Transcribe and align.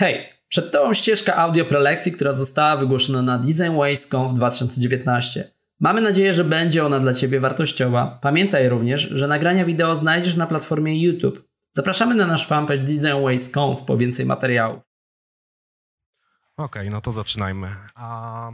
Hej, 0.00 0.28
przed 0.48 0.72
Tobą 0.72 0.94
ścieżka 0.94 1.36
audio 1.36 1.64
prelekcji, 1.64 2.12
która 2.12 2.32
została 2.32 2.76
wygłoszona 2.76 3.22
na 3.22 3.38
Design 3.38 3.72
w 4.30 4.34
2019. 4.34 5.50
Mamy 5.80 6.00
nadzieję, 6.00 6.34
że 6.34 6.44
będzie 6.44 6.86
ona 6.86 7.00
dla 7.00 7.14
Ciebie 7.14 7.40
wartościowa. 7.40 8.18
Pamiętaj 8.22 8.68
również, 8.68 9.00
że 9.00 9.28
nagrania 9.28 9.64
wideo 9.64 9.96
znajdziesz 9.96 10.36
na 10.36 10.46
platformie 10.46 11.02
YouTube. 11.02 11.48
Zapraszamy 11.72 12.14
na 12.14 12.26
nasz 12.26 12.46
fanpage 12.46 12.78
DesignWays.conf 12.78 13.78
po 13.86 13.96
więcej 13.96 14.26
materiałów. 14.26 14.82
Okej, 16.56 16.82
okay, 16.82 16.90
no 16.90 17.00
to 17.00 17.12
zaczynajmy. 17.12 17.68
A, 17.94 18.50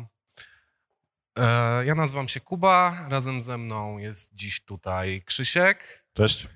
e, 1.39 1.85
ja 1.85 1.95
nazywam 1.95 2.29
się 2.29 2.41
Kuba, 2.41 3.07
razem 3.09 3.43
ze 3.43 3.59
mną 3.59 3.99
jest 3.99 4.35
dziś 4.35 4.65
tutaj 4.65 5.23
Krzysiek. 5.25 6.05
Cześć. 6.13 6.49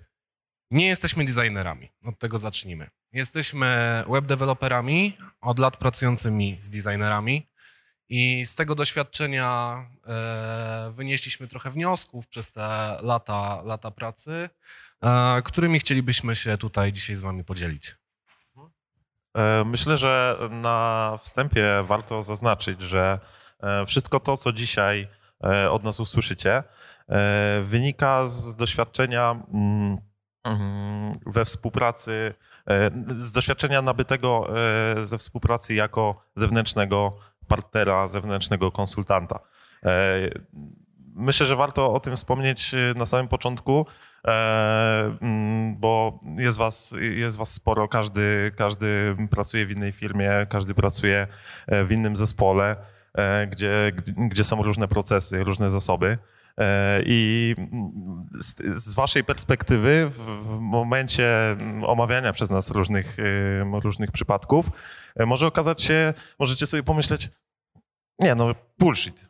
Nie 0.71 0.87
jesteśmy 0.87 1.25
designerami, 1.25 1.89
od 2.07 2.19
tego 2.19 2.39
zacznijmy. 2.39 2.98
Jesteśmy 3.13 4.05
webdeveloperami, 4.09 5.17
od 5.41 5.59
lat 5.59 5.77
pracującymi 5.77 6.57
z 6.61 6.71
designerami 6.71 7.49
i 8.09 8.45
z 8.45 8.55
tego 8.55 8.75
doświadczenia 8.75 9.79
e, 10.07 10.91
wynieśliśmy 10.93 11.49
trochę 11.49 11.71
wniosków 11.71 12.29
przez 12.29 12.53
te 12.53 12.97
lata, 13.03 13.63
lata 13.65 13.91
pracy, 13.91 14.51
e, 15.05 15.43
którymi 15.43 15.81
chcielibyśmy 15.81 16.37
się 16.37 16.59
tutaj 16.59 16.93
dzisiaj 16.93 17.17
z 17.17 17.21
wami 17.21 17.45
podzielić. 17.45 17.97
E, 19.37 19.65
myślę, 19.65 19.97
że 19.97 20.39
na 20.51 21.19
wstępie 21.23 21.85
warto 21.85 22.23
zaznaczyć, 22.23 22.81
że 22.81 23.19
wszystko 23.87 24.21
to, 24.21 24.37
co 24.37 24.53
dzisiaj 24.53 25.09
od 25.71 25.85
nas 25.85 26.01
usłyszycie, 26.01 26.63
wynika 27.63 28.27
z 28.27 28.57
doświadczenia 28.57 29.31
mm, 29.31 29.99
mm, 30.45 31.19
we 31.27 31.45
współpracy 31.45 32.35
z 33.19 33.33
doświadczenia 33.33 33.83
nabytego 33.83 34.49
e, 34.97 35.07
ze 35.07 35.19
współpracy 35.19 35.75
jako 35.75 36.23
zewnętrznego 36.35 37.17
partnera, 37.49 38.09
zewnętrznego 38.09 38.73
konsultanta. 38.73 39.39
E, 39.85 40.19
myślę, 41.15 41.47
że 41.47 41.57
warto 41.57 41.93
o 41.93 42.01
tym 42.01 42.17
wspomnieć 42.17 42.75
na 42.97 43.07
samym 43.07 43.29
początku, 43.29 43.87
bo 45.77 46.21
jest 46.37 46.59
was, 46.59 46.95
jest 47.01 47.37
was 47.37 47.53
sporo, 47.53 47.89
każdy, 47.89 48.53
każdy 48.57 49.17
pracuje 49.31 49.67
w 49.67 49.71
innej 49.71 49.93
firmie, 49.93 50.47
każdy 50.51 50.75
pracuje 50.75 51.27
w 51.69 51.93
innym 51.93 52.17
zespole, 52.17 52.77
gdzie, 53.51 53.93
gdzie 54.17 54.45
są 54.45 54.63
różne 54.63 54.89
procesy, 54.89 55.45
różne 55.45 55.71
zasoby. 55.71 56.19
E, 56.59 57.03
I 57.07 57.55
z, 58.41 58.95
waszej 58.95 59.25
perspektywy, 59.25 60.07
w, 60.11 60.59
momencie 60.61 61.57
omawiania 61.87 62.33
przez 62.33 62.51
nas 62.51 62.71
różnych, 62.71 63.17
e, 63.19 63.81
różnych 63.81 64.13
przypadków, 64.13 64.67
e, 65.17 65.27
może 65.27 65.47
okazać 65.47 65.83
się, 65.83 66.15
możecie 66.39 66.67
sobie 66.67 66.83
pomyśleć, 66.83 67.31
nie 68.19 68.35
no, 68.35 68.55
bullshit. 68.79 69.29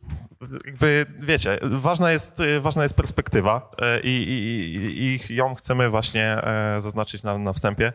Jakby, 0.66 1.06
wiecie, 1.18 1.58
ważna 1.62 2.12
jest, 2.12 2.42
ważna 2.60 2.82
jest 2.82 2.94
perspektywa 2.94 3.70
i, 4.04 4.08
i, 4.08 5.30
i 5.30 5.36
ją 5.36 5.54
chcemy 5.54 5.90
właśnie 5.90 6.42
zaznaczyć 6.78 7.22
na, 7.22 7.38
na 7.38 7.52
wstępie. 7.52 7.92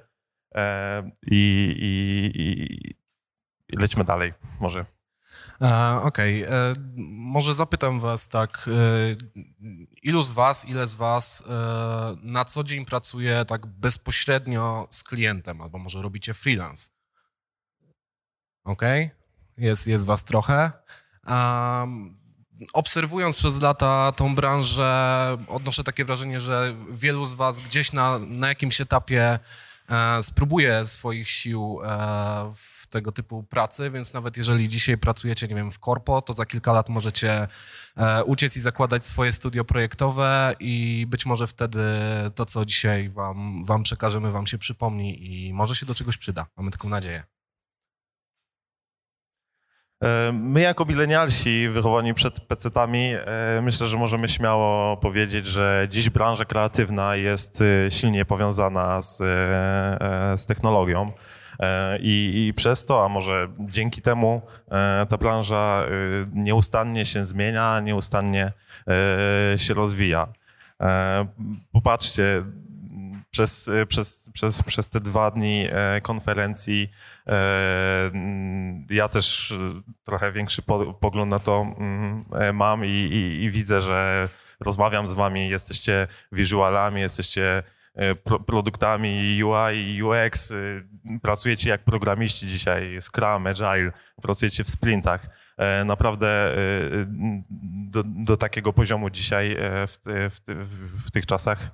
I, 1.31 1.75
i, 1.79 2.43
i 3.69 3.77
lećmy 3.77 4.03
dalej, 4.03 4.33
może. 4.59 4.85
Okej, 5.63 6.45
okay. 6.45 6.57
E, 6.57 6.73
może 7.07 7.53
zapytam 7.53 7.99
was 7.99 8.27
tak, 8.27 8.65
e, 8.67 9.15
ilu 10.03 10.23
z 10.23 10.31
was, 10.31 10.65
ile 10.65 10.87
z 10.87 10.93
was 10.93 11.43
e, 11.49 12.15
na 12.21 12.45
co 12.45 12.63
dzień 12.63 12.85
pracuje 12.85 13.45
tak 13.45 13.65
bezpośrednio 13.65 14.87
z 14.89 15.03
klientem, 15.03 15.61
albo 15.61 15.77
może 15.77 16.01
robicie 16.01 16.33
freelance? 16.33 16.89
Okej, 18.63 19.05
okay. 19.05 19.65
jest, 19.65 19.87
jest 19.87 20.05
was 20.05 20.23
trochę. 20.23 20.71
Obserwując 22.73 23.35
przez 23.35 23.61
lata 23.61 24.11
tą 24.11 24.35
branżę, 24.35 25.37
odnoszę 25.47 25.83
takie 25.83 26.05
wrażenie, 26.05 26.39
że 26.39 26.75
wielu 26.91 27.25
z 27.25 27.33
was 27.33 27.59
gdzieś 27.59 27.93
na, 27.93 28.19
na 28.19 28.47
jakimś 28.47 28.81
etapie 28.81 29.39
spróbuje 30.21 30.85
swoich 30.85 31.31
sił 31.31 31.79
w 32.53 32.72
tego 32.93 33.11
typu 33.11 33.43
pracy, 33.43 33.91
więc 33.91 34.13
nawet 34.13 34.37
jeżeli 34.37 34.69
dzisiaj 34.69 34.97
pracujecie, 34.97 35.47
nie 35.47 35.55
wiem, 35.55 35.71
w 35.71 35.79
korpo, 35.79 36.21
to 36.21 36.33
za 36.33 36.45
kilka 36.45 36.73
lat 36.73 36.89
możecie 36.89 37.47
e, 37.97 38.23
uciec 38.23 38.57
i 38.57 38.59
zakładać 38.59 39.05
swoje 39.05 39.33
studio 39.33 39.65
projektowe 39.65 40.55
i 40.59 41.05
być 41.09 41.25
może 41.25 41.47
wtedy 41.47 41.83
to, 42.35 42.45
co 42.45 42.65
dzisiaj 42.65 43.09
wam, 43.09 43.65
wam 43.65 43.83
przekażemy, 43.83 44.31
wam 44.31 44.47
się 44.47 44.57
przypomni 44.57 45.25
i 45.25 45.53
może 45.53 45.75
się 45.75 45.85
do 45.85 45.95
czegoś 45.95 46.17
przyda. 46.17 46.45
Mamy 46.57 46.71
taką 46.71 46.89
nadzieję. 46.89 47.23
E, 50.03 50.31
my 50.33 50.61
jako 50.61 50.85
milenialsi 50.85 51.69
wychowani 51.69 52.13
przed 52.13 52.39
pecetami 52.39 53.13
e, 53.15 53.61
myślę, 53.61 53.87
że 53.87 53.97
możemy 53.97 54.27
śmiało 54.29 54.97
powiedzieć, 54.97 55.47
że 55.47 55.87
dziś 55.89 56.09
branża 56.09 56.45
kreatywna 56.45 57.15
jest 57.15 57.63
silnie 57.89 58.25
powiązana 58.25 59.01
z, 59.01 59.17
z 60.41 60.45
technologią. 60.45 61.11
E, 61.59 61.97
I, 61.99 62.47
I, 62.47 62.53
przez 62.53 62.85
to, 62.85 63.05
a 63.05 63.09
może 63.09 63.47
dzięki 63.59 64.01
temu, 64.01 64.41
e, 64.71 65.05
ta 65.09 65.17
branża 65.17 65.85
e, 65.85 65.89
nieustannie 66.33 67.05
się 67.05 67.25
zmienia, 67.25 67.79
nieustannie 67.79 68.51
się 69.57 69.73
rozwija. 69.73 70.27
Popatrzcie, 71.71 72.43
przez, 73.31 73.69
przez, 73.87 74.29
przez, 74.33 74.63
przez 74.63 74.89
te 74.89 74.99
dwa 74.99 75.31
dni 75.31 75.67
konferencji 76.01 76.89
ja 78.89 79.07
też 79.07 79.53
trochę 80.03 80.31
większy 80.31 80.61
pogląd 80.99 81.31
na 81.31 81.39
to 81.39 81.61
mm, 81.77 82.21
mam 82.53 82.85
i, 82.85 82.89
i, 82.89 83.43
i 83.43 83.51
widzę, 83.51 83.81
że 83.81 84.29
rozmawiam 84.59 85.07
z 85.07 85.13
wami, 85.13 85.49
jesteście 85.49 86.07
wizualami, 86.31 87.01
jesteście 87.01 87.63
produktami 88.45 89.43
UI 89.43 90.03
UX, 90.03 90.51
y, 90.51 90.87
pracujecie 91.21 91.69
jak 91.69 91.83
programiści 91.83 92.47
dzisiaj, 92.47 92.97
Scrum, 93.01 93.47
Agile, 93.47 93.91
pracujecie 94.21 94.63
w 94.63 94.69
sprintach. 94.69 95.29
E, 95.57 95.83
naprawdę 95.85 96.55
do, 97.89 98.03
do 98.05 98.37
takiego 98.37 98.73
poziomu 98.73 99.09
dzisiaj 99.09 99.51
e, 99.51 99.87
w, 99.87 99.99
w, 100.05 100.39
w, 101.05 101.11
tych 101.11 101.25
czasach, 101.25 101.71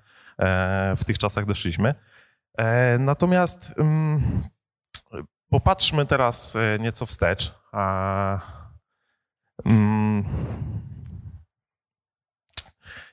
w 0.97 1.05
tych 1.05 1.17
czasach 1.17 1.45
doszliśmy. 1.45 1.93
Natomiast 2.99 3.73
mm, 3.77 4.21
popatrzmy 5.49 6.05
teraz 6.05 6.57
nieco 6.79 7.05
wstecz. 7.05 7.53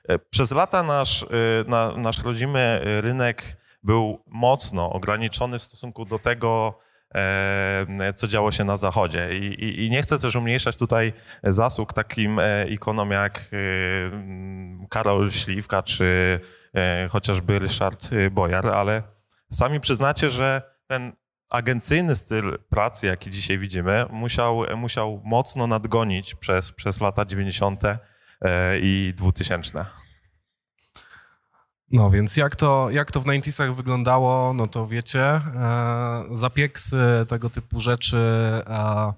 E, 0.07 0.19
przez 0.19 0.51
lata 0.51 0.83
nasz, 0.83 1.23
e, 1.23 1.27
na, 1.67 1.91
nasz 1.97 2.23
rodzimy 2.23 2.81
rynek 3.01 3.57
był 3.83 4.23
mocno 4.27 4.91
ograniczony 4.91 5.59
w 5.59 5.63
stosunku 5.63 6.05
do 6.05 6.19
tego, 6.19 6.79
e, 7.15 8.13
co 8.15 8.27
działo 8.27 8.51
się 8.51 8.63
na 8.63 8.77
zachodzie. 8.77 9.29
I, 9.37 9.45
i, 9.45 9.85
I, 9.85 9.89
nie 9.89 10.01
chcę 10.01 10.19
też 10.19 10.35
umniejszać 10.35 10.77
tutaj 10.77 11.13
zasług 11.43 11.93
takim 11.93 12.39
ikonom 12.69 13.11
jak 13.11 13.49
Karol 14.89 15.31
Śliwka 15.31 15.83
czy 15.83 16.39
chociażby 17.09 17.59
Ryszard 17.59 18.09
Bojar, 18.31 18.67
ale 18.67 19.03
sami 19.51 19.79
przyznacie, 19.79 20.29
że 20.29 20.61
ten 20.87 21.13
agencyjny 21.49 22.15
styl 22.15 22.59
pracy, 22.69 23.07
jaki 23.07 23.31
dzisiaj 23.31 23.57
widzimy, 23.57 24.05
musiał, 24.09 24.63
musiał 24.75 25.21
mocno 25.25 25.67
nadgonić 25.67 26.35
przez, 26.35 26.71
przez 26.71 27.01
lata 27.01 27.25
90. 27.25 27.81
i 28.81 29.13
2000. 29.17 29.85
No 31.91 32.09
więc 32.09 32.37
jak 32.37 32.55
to, 32.55 32.89
jak 32.91 33.11
to 33.11 33.21
w 33.21 33.23
90 33.23 33.75
wyglądało, 33.75 34.53
no 34.53 34.67
to 34.67 34.87
wiecie, 34.87 35.23
e, 35.23 36.23
zapieksy, 36.31 37.25
tego 37.27 37.49
typu 37.49 37.79
rzeczy, 37.79 38.17
e, 38.17 39.13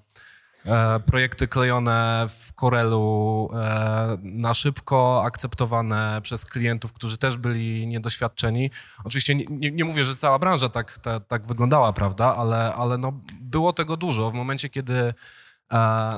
e, 0.66 1.00
projekty 1.00 1.48
klejone 1.48 2.26
w 2.30 2.54
Corelu 2.54 3.50
e, 3.54 4.18
na 4.24 4.54
szybko, 4.54 5.24
akceptowane 5.26 6.20
przez 6.24 6.46
klientów, 6.46 6.94
którzy 6.94 7.18
też 7.18 7.38
byli 7.38 7.88
niedoświadczeni. 7.88 8.72
Oczywiście 9.04 9.36
nie, 9.36 9.72
nie, 9.72 9.86
mówię, 9.86 10.04
że 10.04 10.16
cała 10.16 10.40
branża 10.40 10.70
tak, 10.70 10.98
tak, 10.98 11.28
tak 11.28 11.48
wyglądała, 11.48 11.94
prawda, 11.94 12.36
ale, 12.36 12.74
ale 12.74 12.98
no, 12.98 13.14
było 13.42 13.74
tego 13.74 13.98
dużo. 13.98 14.32
W 14.32 14.34
momencie, 14.34 14.70
kiedy 14.70 14.94
E, 14.94 15.14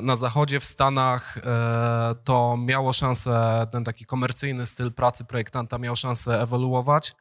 na 0.01 0.15
zachodzie, 0.15 0.59
w 0.59 0.65
Stanach 0.65 1.38
e, 1.38 1.42
to 2.24 2.57
miało 2.57 2.94
szansę, 2.94 3.68
ten 3.71 3.83
taki 3.83 4.06
komercyjny 4.06 4.65
styl 4.65 4.92
pracy 4.92 5.25
projektanta 5.25 5.77
miał 5.77 5.95
szansę 5.95 6.42
ewoluować. 6.42 7.13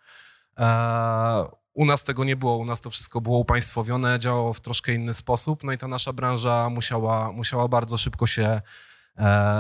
E, 0.59 1.44
u 1.75 1.85
nas 1.85 2.05
tego 2.05 2.25
nie 2.25 2.37
było, 2.37 2.56
u 2.56 2.65
nas 2.65 2.81
to 2.81 2.91
wszystko 2.91 3.21
było 3.21 3.38
upaństwowione, 3.38 4.19
działało 4.19 4.53
w 4.53 4.61
troszkę 4.61 4.94
inny 4.94 5.15
sposób, 5.15 5.65
no 5.65 5.73
i 5.73 5.79
ta 5.79 5.88
nasza 5.88 6.12
branża 6.12 6.69
musiała, 6.69 7.32
musiała 7.32 7.69
bardzo 7.69 7.99
szybko 7.99 8.27
się 8.27 8.61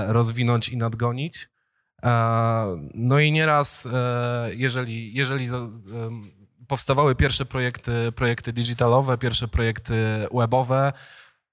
rozwinąć 0.06 0.68
i 0.68 0.76
nadgonić. 0.76 1.48
No 2.94 3.18
i 3.18 3.32
nieraz, 3.32 3.88
jeżeli, 4.50 5.14
jeżeli 5.14 5.48
powstawały 6.68 7.14
pierwsze 7.14 7.44
projekty, 7.44 8.12
projekty 8.12 8.52
digitalowe, 8.52 9.18
pierwsze 9.18 9.48
projekty 9.48 10.26
webowe, 10.34 10.92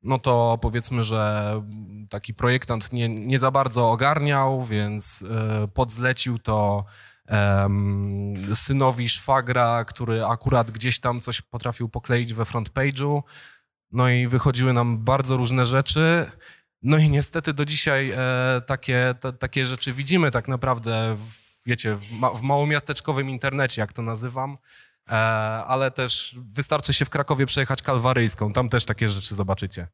no 0.08 0.20
to 0.20 0.58
powiedzmy, 0.62 1.04
że 1.04 1.54
taki 2.10 2.34
projektant 2.34 2.94
nie, 2.94 3.10
nie 3.10 3.40
za 3.40 3.52
bardzo 3.52 3.92
ogarniał, 3.92 4.64
więc 4.64 5.26
e, 5.32 5.68
podzlecił 5.68 6.40
to 6.40 6.86
synowi 8.54 9.10
szwagra, 9.10 9.86
który 9.86 10.26
akurat 10.26 10.72
gdzieś 10.72 11.00
tam 11.00 11.22
coś 11.22 11.42
potrafił 11.42 11.90
pokleić 11.90 12.34
we 12.34 12.46
front 12.46 12.70
page'u. 12.70 13.22
No 13.92 14.10
i 14.10 14.28
wychodziły 14.28 14.74
nam 14.74 14.98
bardzo 14.98 15.38
różne 15.38 15.66
rzeczy. 15.66 16.32
No 16.82 16.98
i 16.98 17.10
niestety 17.10 17.54
do 17.54 17.66
dzisiaj 17.66 18.12
e, 18.12 18.62
takie, 18.68 19.16
te, 19.20 19.34
takie 19.34 19.66
rzeczy 19.66 19.94
widzimy 19.94 20.32
tak 20.32 20.48
naprawdę, 20.48 21.16
w, 21.16 21.64
wiecie, 21.66 21.96
w, 21.96 22.12
ma, 22.12 22.30
w 22.30 22.42
małomiasteczkowym 22.42 23.30
internecie, 23.30 23.82
jak 23.82 23.94
to 23.94 24.02
nazywam. 24.02 24.58
E, 25.10 25.14
ale 25.68 25.92
też 25.92 26.36
wystarczy 26.38 26.94
się 26.94 27.06
w 27.06 27.10
Krakowie 27.10 27.46
przejechać 27.46 27.82
Kalwaryjską, 27.82 28.54
tam 28.54 28.70
też 28.70 28.86
takie 28.86 29.10
rzeczy 29.10 29.36
zobaczycie. 29.36 29.88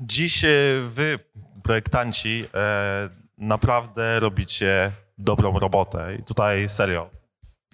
Dziś 0.00 0.44
e, 0.44 0.48
wy, 0.84 1.18
projektanci, 1.62 2.46
e, 2.54 3.08
naprawdę 3.38 4.20
robicie 4.20 4.92
dobrą 5.18 5.58
robotę 5.58 6.16
i 6.16 6.24
tutaj 6.24 6.68
serio. 6.68 7.10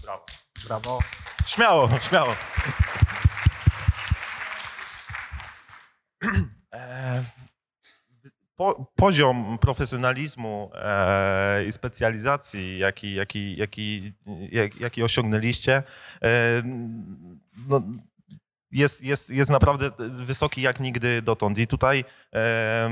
Brawo. 0.02 0.26
Brawo. 0.66 0.98
Śmiało, 1.46 1.88
śmiało. 2.08 2.34
Po, 8.56 8.92
poziom 8.96 9.58
profesjonalizmu 9.58 10.70
e, 10.74 11.64
i 11.64 11.72
specjalizacji, 11.72 12.78
jaki, 12.78 13.14
jaki, 13.14 13.56
jaki, 13.56 14.12
jak, 14.52 14.80
jaki 14.80 15.02
osiągnęliście, 15.02 15.82
e, 16.22 16.62
no, 17.68 17.82
jest, 18.70 19.02
jest, 19.02 19.30
jest 19.30 19.50
naprawdę 19.50 19.90
wysoki 20.10 20.62
jak 20.62 20.80
nigdy 20.80 21.22
dotąd. 21.22 21.58
I 21.58 21.66
tutaj 21.66 22.04
e, 22.34 22.90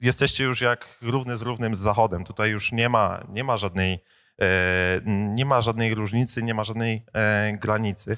jesteście 0.00 0.44
już 0.44 0.60
jak 0.60 0.98
równy 1.02 1.36
z 1.36 1.42
równym 1.42 1.74
z 1.74 1.78
Zachodem. 1.78 2.24
Tutaj 2.24 2.50
już 2.50 2.72
nie 2.72 2.88
ma, 2.88 3.24
nie 3.28 3.44
ma 3.44 3.56
żadnej 3.56 3.98
e, 4.40 5.00
nie 5.06 5.44
ma 5.44 5.60
żadnej 5.60 5.94
różnicy, 5.94 6.42
nie 6.42 6.54
ma 6.54 6.64
żadnej 6.64 7.04
e, 7.12 7.52
granicy. 7.52 8.16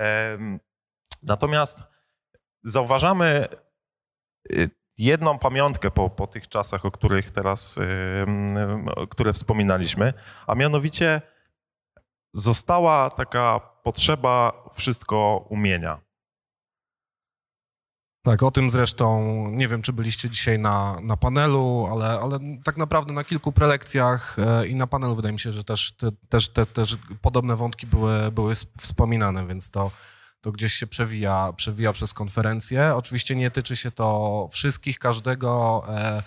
E, 0.00 0.38
natomiast 1.22 1.82
zauważamy 2.64 3.46
jedną 4.98 5.38
pamiątkę 5.38 5.90
po, 5.90 6.10
po 6.10 6.26
tych 6.26 6.48
czasach, 6.48 6.84
o 6.84 6.90
których 6.90 7.30
teraz, 7.30 7.78
które 9.10 9.32
wspominaliśmy, 9.32 10.12
a 10.46 10.54
mianowicie 10.54 11.22
została 12.34 13.10
taka 13.10 13.60
potrzeba 13.82 14.52
wszystko 14.74 15.46
umienia. 15.48 16.06
Tak, 18.26 18.42
o 18.42 18.50
tym 18.50 18.70
zresztą 18.70 19.22
nie 19.52 19.68
wiem, 19.68 19.82
czy 19.82 19.92
byliście 19.92 20.30
dzisiaj 20.30 20.58
na, 20.58 21.00
na 21.02 21.16
panelu, 21.16 21.88
ale, 21.90 22.20
ale 22.20 22.38
tak 22.64 22.76
naprawdę 22.76 23.12
na 23.12 23.24
kilku 23.24 23.52
prelekcjach 23.52 24.36
e, 24.38 24.66
i 24.66 24.74
na 24.74 24.86
panelu 24.86 25.14
wydaje 25.14 25.32
mi 25.32 25.38
się, 25.38 25.52
że 25.52 25.64
też, 25.64 25.92
te, 25.92 26.10
też, 26.28 26.48
te, 26.48 26.66
też 26.66 26.96
podobne 27.22 27.56
wątki 27.56 27.86
były, 27.86 28.32
były 28.32 28.54
wspominane, 28.54 29.46
więc 29.46 29.70
to, 29.70 29.90
to 30.46 30.52
gdzieś 30.52 30.72
się 30.72 30.86
przewija, 30.86 31.52
przewija 31.56 31.92
przez 31.92 32.14
konferencję. 32.14 32.94
Oczywiście 32.94 33.36
nie 33.36 33.50
tyczy 33.50 33.76
się 33.76 33.90
to 33.90 34.48
wszystkich, 34.52 34.98
każdego. 34.98 35.84
E, 35.88 36.22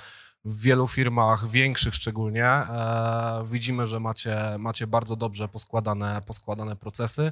w 0.46 0.62
wielu 0.62 0.88
firmach, 0.88 1.50
większych 1.50 1.96
szczególnie, 1.96 2.46
e, 2.46 3.46
widzimy, 3.50 3.88
że 3.88 4.00
macie, 4.00 4.56
macie 4.58 4.88
bardzo 4.88 5.16
dobrze 5.16 5.48
poskładane, 5.48 6.22
poskładane 6.26 6.76
procesy, 6.76 7.32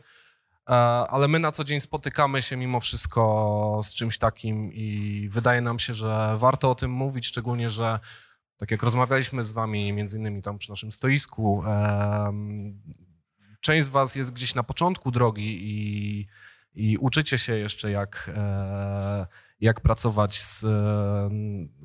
e, 0.69 0.73
ale 1.09 1.27
my 1.27 1.39
na 1.39 1.51
co 1.51 1.63
dzień 1.63 1.79
spotykamy 1.79 2.41
się 2.41 2.57
mimo 2.57 2.79
wszystko 2.79 3.81
z 3.83 3.95
czymś 3.95 4.17
takim 4.17 4.73
i 4.73 5.27
wydaje 5.31 5.61
nam 5.61 5.79
się, 5.79 5.93
że 5.93 6.33
warto 6.37 6.71
o 6.71 6.75
tym 6.75 6.91
mówić, 6.91 7.27
szczególnie, 7.27 7.69
że 7.69 7.99
tak 8.57 8.71
jak 8.71 8.83
rozmawialiśmy 8.83 9.43
z 9.43 9.53
wami 9.53 9.93
między 9.93 10.17
innymi 10.17 10.41
tam 10.41 10.57
przy 10.57 10.69
naszym 10.69 10.91
stoisku, 10.91 11.63
część 13.61 13.85
z 13.85 13.89
was 13.89 14.15
jest 14.15 14.33
gdzieś 14.33 14.55
na 14.55 14.63
początku 14.63 15.11
drogi 15.11 15.59
i 15.61 16.27
i 16.77 16.97
uczycie 16.97 17.37
się 17.37 17.53
jeszcze, 17.57 17.91
jak, 17.91 18.31
e, 18.37 19.27
jak 19.59 19.81
pracować 19.81 20.35
z, 20.35 20.59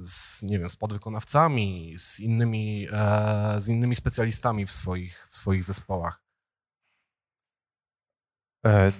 z, 0.03 0.43
nie 0.43 0.59
wiem, 0.59 0.69
z 0.69 0.77
podwykonawcami, 0.77 1.95
z 1.97 2.21
innymi, 2.21 2.89
e, 2.93 3.55
z 3.59 3.69
innymi 3.69 3.97
specjalistami 3.97 4.67
w 4.67 4.73
swoich, 4.73 5.27
w 5.31 5.37
swoich 5.37 5.65
zespołach. 5.65 6.23
E, 8.67 8.93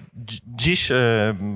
dziś 0.45 0.91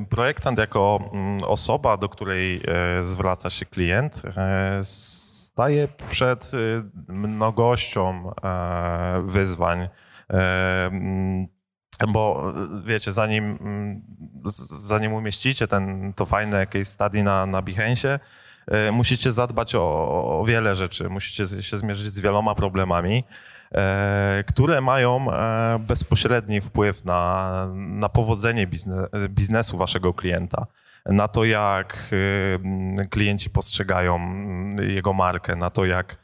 projektant 0.09 0.59
jako 0.59 0.99
mm, 1.13 1.43
osoba, 1.43 1.97
do 1.97 2.09
której 2.09 2.61
zwraca 3.01 3.49
się 3.49 3.65
klient, 3.65 4.21
staje 4.81 5.87
przed 6.09 6.51
mnogością 7.07 8.31
wyzwań 9.23 9.89
bo 12.05 12.53
wiecie, 12.85 13.11
zanim, 13.11 13.57
zanim 14.81 15.13
umieścicie 15.13 15.67
ten, 15.67 16.13
to 16.13 16.25
fajne 16.25 16.67
case 16.67 16.85
study 16.85 17.23
na, 17.23 17.45
na 17.45 17.61
Behance, 17.61 18.19
e, 18.67 18.91
musicie 18.91 19.31
zadbać 19.31 19.75
o, 19.75 20.39
o 20.39 20.45
wiele 20.45 20.75
rzeczy, 20.75 21.09
musicie 21.09 21.63
się 21.63 21.77
zmierzyć 21.77 22.13
z 22.13 22.19
wieloma 22.19 22.55
problemami, 22.55 23.23
e, 23.71 24.43
które 24.47 24.81
mają 24.81 25.31
e, 25.31 25.79
bezpośredni 25.79 26.61
wpływ 26.61 27.05
na, 27.05 27.51
na 27.75 28.09
powodzenie 28.09 28.67
biznes, 28.67 29.09
biznesu 29.29 29.77
waszego 29.77 30.13
klienta, 30.13 30.65
na 31.05 31.27
to, 31.27 31.45
jak 31.45 32.09
klienci 33.09 33.49
postrzegają 33.49 34.15
mm, 34.15 34.89
jego 34.89 35.13
markę, 35.13 35.55
na 35.55 35.69
to, 35.69 35.85
jak 35.85 36.17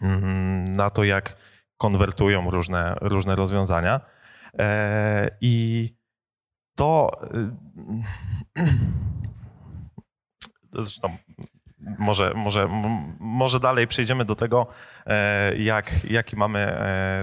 mm, 0.00 0.76
na 0.76 0.90
to, 0.90 1.04
jak 1.04 1.36
konwertują 1.82 2.50
różne, 2.50 2.96
różne 3.00 3.36
rozwiązania. 3.36 4.00
E, 4.58 5.30
I 5.40 5.88
to 6.76 7.10
e, 7.22 8.66
zresztą 10.84 11.16
może, 11.98 12.32
może, 12.34 12.68
może 13.20 13.60
dalej 13.60 13.86
przejdziemy 13.86 14.24
do 14.24 14.34
tego, 14.34 14.66
e, 15.06 15.56
jak, 15.56 16.04
jaki 16.10 16.36
mamy 16.36 16.76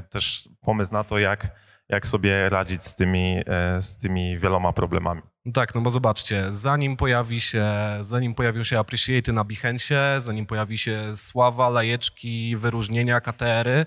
też 0.10 0.50
pomysł 0.62 0.94
na 0.94 1.04
to, 1.04 1.20
jak, 1.20 1.48
jak 1.90 2.08
sobie 2.08 2.50
radzić 2.50 2.84
z 2.84 2.96
tymi, 2.96 3.42
z 3.80 3.98
tymi 3.98 4.38
wieloma 4.38 4.74
problemami. 4.74 5.22
Tak, 5.54 5.76
no 5.76 5.82
bo 5.82 5.92
zobaczcie, 5.92 6.52
zanim 6.52 6.98
pojawi 6.98 7.42
się, 7.42 7.66
zanim 8.02 8.36
pojawią 8.36 8.64
się 8.64 8.80
appreciaty 8.80 9.34
na 9.34 9.44
Behance, 9.44 10.22
zanim 10.22 10.46
pojawi 10.46 10.78
się 10.78 11.18
sława, 11.18 11.70
lajeczki, 11.70 12.58
wyróżnienia, 12.58 13.22
KTR-y, 13.22 13.86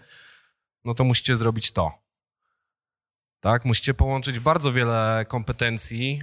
no 0.84 0.94
to 0.94 1.04
musicie 1.04 1.36
zrobić 1.36 1.72
to. 1.72 1.92
Tak, 3.40 3.64
musicie 3.64 3.94
połączyć 3.94 4.38
bardzo 4.38 4.72
wiele 4.72 5.24
kompetencji, 5.28 6.22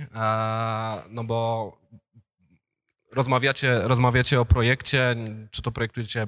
no 1.10 1.24
bo 1.24 1.78
rozmawiacie, 3.12 3.80
rozmawiacie 3.80 4.42
o 4.42 4.46
projekcie, 4.46 5.16
czy 5.52 5.62
to 5.62 5.72
projektujecie 5.72 6.28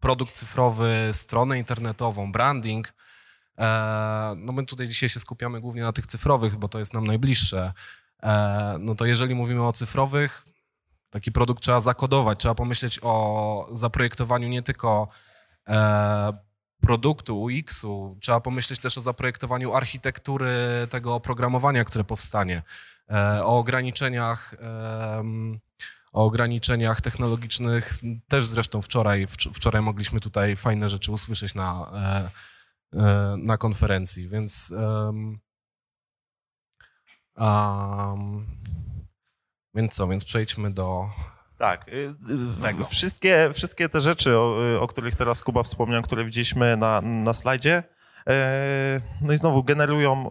produkt 0.00 0.34
cyfrowy, 0.34 1.08
stronę 1.12 1.58
internetową, 1.58 2.32
branding. 2.32 2.94
E, 3.58 4.34
no 4.36 4.52
my 4.52 4.66
tutaj 4.66 4.88
dzisiaj 4.88 5.08
się 5.08 5.20
skupiamy 5.20 5.60
głównie 5.60 5.82
na 5.82 5.92
tych 5.92 6.06
cyfrowych, 6.06 6.56
bo 6.56 6.68
to 6.68 6.78
jest 6.78 6.94
nam 6.94 7.06
najbliższe. 7.06 7.72
E, 8.22 8.76
no 8.80 8.94
to 8.94 9.06
jeżeli 9.06 9.34
mówimy 9.34 9.66
o 9.66 9.72
cyfrowych, 9.72 10.44
taki 11.10 11.32
produkt 11.32 11.62
trzeba 11.62 11.80
zakodować, 11.80 12.38
trzeba 12.38 12.54
pomyśleć 12.54 13.00
o 13.02 13.68
zaprojektowaniu 13.72 14.48
nie 14.48 14.62
tylko 14.62 15.08
e, 15.68 16.45
produktu, 16.80 17.42
UX-u, 17.42 18.18
trzeba 18.20 18.40
pomyśleć 18.40 18.80
też 18.80 18.98
o 18.98 19.00
zaprojektowaniu 19.00 19.74
architektury 19.74 20.50
tego 20.90 21.14
oprogramowania, 21.14 21.84
które 21.84 22.04
powstanie, 22.04 22.62
e, 23.10 23.44
o 23.44 23.58
ograniczeniach, 23.58 24.54
o 26.12 26.24
ograniczeniach 26.24 27.00
technologicznych. 27.00 27.92
Też 28.28 28.46
zresztą 28.46 28.82
wczoraj, 28.82 29.26
wczoraj 29.54 29.82
mogliśmy 29.82 30.20
tutaj 30.20 30.56
fajne 30.56 30.88
rzeczy 30.88 31.12
usłyszeć 31.12 31.54
na, 31.54 31.90
e, 31.94 32.30
e, 33.00 33.36
na 33.38 33.58
konferencji, 33.58 34.28
więc 34.28 34.74
um, 34.76 35.40
więc 39.74 39.94
co, 39.94 40.08
więc 40.08 40.24
przejdźmy 40.24 40.72
do 40.72 41.10
tak. 41.58 41.88
Y, 41.88 42.14
y, 42.80 42.84
wszystkie, 42.84 43.50
wszystkie 43.54 43.88
te 43.88 44.00
rzeczy, 44.00 44.38
o, 44.38 44.74
y, 44.74 44.80
o, 44.80 44.86
których 44.86 45.16
teraz 45.16 45.42
Kuba 45.42 45.62
wspomniał, 45.62 46.02
które 46.02 46.24
widzieliśmy 46.24 46.76
na, 46.76 47.00
na 47.00 47.32
slajdzie, 47.32 47.82
e, 48.28 49.00
no 49.22 49.32
i 49.32 49.36
znowu 49.38 49.64
generują 49.64 50.30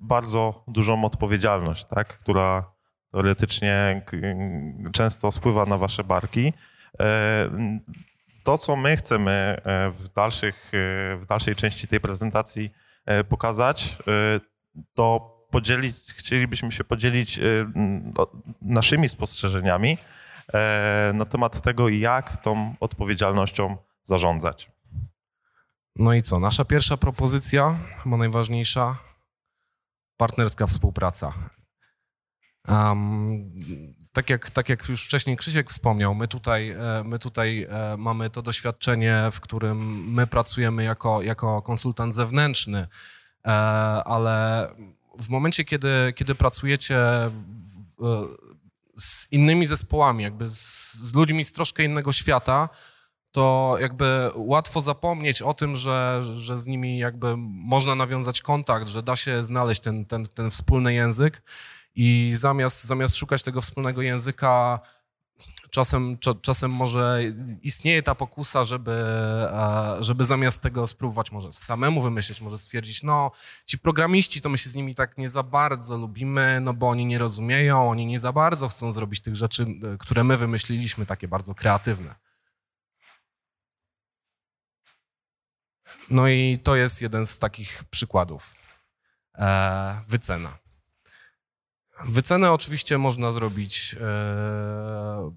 bardzo 0.00 0.64
dużą 0.68 1.04
odpowiedzialność, 1.04 1.84
tak, 1.84 2.18
która 2.18 2.72
teoretycznie 3.12 4.02
często 4.92 5.32
spływa 5.32 5.66
na 5.66 5.78
wasze 5.78 6.04
barki. 6.04 6.52
E, 7.00 7.50
to, 8.44 8.58
co 8.58 8.76
my 8.76 8.96
chcemy 8.96 9.56
w, 9.92 10.08
dalszych, 10.16 10.70
w 11.20 11.24
dalszej 11.28 11.56
części 11.56 11.88
tej 11.88 12.00
prezentacji 12.00 12.70
pokazać, 13.28 13.98
to 14.94 15.36
podzielić, 15.50 15.96
chcielibyśmy 16.16 16.72
się 16.72 16.84
podzielić 16.84 17.40
naszymi 18.62 19.08
spostrzeżeniami 19.08 19.98
na 21.14 21.24
temat 21.24 21.60
tego, 21.60 21.88
jak 21.88 22.36
tą 22.36 22.74
odpowiedzialnością 22.80 23.76
zarządzać. 24.04 24.70
No 25.96 26.14
i 26.14 26.22
co? 26.22 26.38
Nasza 26.38 26.64
pierwsza 26.64 26.96
propozycja, 26.96 27.78
chyba 28.02 28.16
najważniejsza, 28.16 28.96
partnerska 30.16 30.66
współpraca. 30.66 31.32
Um, 32.68 33.52
tak, 34.12 34.30
jak, 34.30 34.50
tak 34.50 34.68
jak 34.68 34.88
już 34.88 35.04
wcześniej 35.04 35.36
Krzysiek 35.36 35.70
wspomniał, 35.70 36.14
my 36.14 36.28
tutaj, 36.28 36.70
e, 36.70 37.02
my 37.04 37.18
tutaj 37.18 37.66
e, 37.70 37.96
mamy 37.96 38.30
to 38.30 38.42
doświadczenie, 38.42 39.22
w 39.32 39.40
którym 39.40 40.04
my 40.12 40.26
pracujemy 40.26 40.84
jako, 40.84 41.22
jako 41.22 41.62
konsultant 41.62 42.14
zewnętrzny, 42.14 42.86
e, 43.46 43.50
ale 44.04 44.68
w 45.18 45.28
momencie, 45.28 45.64
kiedy, 45.64 46.12
kiedy 46.16 46.34
pracujecie 46.34 46.98
z 49.00 49.28
innymi 49.30 49.66
zespołami, 49.66 50.24
jakby 50.24 50.48
z, 50.48 50.92
z 50.94 51.14
ludźmi 51.14 51.44
z 51.44 51.52
troszkę 51.52 51.84
innego 51.84 52.12
świata, 52.12 52.68
to 53.32 53.76
jakby 53.80 54.30
łatwo 54.34 54.80
zapomnieć 54.80 55.42
o 55.42 55.54
tym, 55.54 55.76
że, 55.76 56.22
że 56.36 56.58
z 56.58 56.66
nimi 56.66 56.98
jakby 56.98 57.34
można 57.46 57.94
nawiązać 57.94 58.42
kontakt, 58.42 58.88
że 58.88 59.02
da 59.02 59.16
się 59.16 59.44
znaleźć 59.44 59.80
ten, 59.80 60.04
ten, 60.04 60.24
ten 60.24 60.50
wspólny 60.50 60.94
język 60.94 61.42
i 61.94 62.32
zamiast, 62.34 62.84
zamiast 62.84 63.16
szukać 63.16 63.42
tego 63.42 63.60
wspólnego 63.60 64.02
języka, 64.02 64.80
czasem, 65.70 66.18
czasem 66.42 66.70
może 66.70 67.20
istnieje 67.62 68.02
ta 68.02 68.14
pokusa, 68.14 68.64
żeby, 68.64 69.04
żeby 70.00 70.24
zamiast 70.24 70.60
tego 70.60 70.86
spróbować 70.86 71.32
może 71.32 71.52
samemu 71.52 72.02
wymyślić, 72.02 72.40
może 72.40 72.58
stwierdzić, 72.58 73.02
no 73.02 73.30
ci 73.66 73.78
programiści, 73.78 74.40
to 74.40 74.48
my 74.48 74.58
się 74.58 74.70
z 74.70 74.74
nimi 74.74 74.94
tak 74.94 75.18
nie 75.18 75.28
za 75.28 75.42
bardzo 75.42 75.98
lubimy, 75.98 76.60
no 76.60 76.74
bo 76.74 76.88
oni 76.88 77.06
nie 77.06 77.18
rozumieją, 77.18 77.90
oni 77.90 78.06
nie 78.06 78.18
za 78.18 78.32
bardzo 78.32 78.68
chcą 78.68 78.92
zrobić 78.92 79.20
tych 79.20 79.36
rzeczy, 79.36 79.66
które 79.98 80.24
my 80.24 80.36
wymyśliliśmy, 80.36 81.06
takie 81.06 81.28
bardzo 81.28 81.54
kreatywne. 81.54 82.14
No 86.10 86.28
i 86.28 86.58
to 86.62 86.76
jest 86.76 87.02
jeden 87.02 87.26
z 87.26 87.38
takich 87.38 87.84
przykładów. 87.90 88.54
E, 89.38 90.00
wycena. 90.08 90.58
Wycenę 92.04 92.52
oczywiście 92.52 92.98
można 92.98 93.32
zrobić 93.32 93.96
e, 94.00 95.30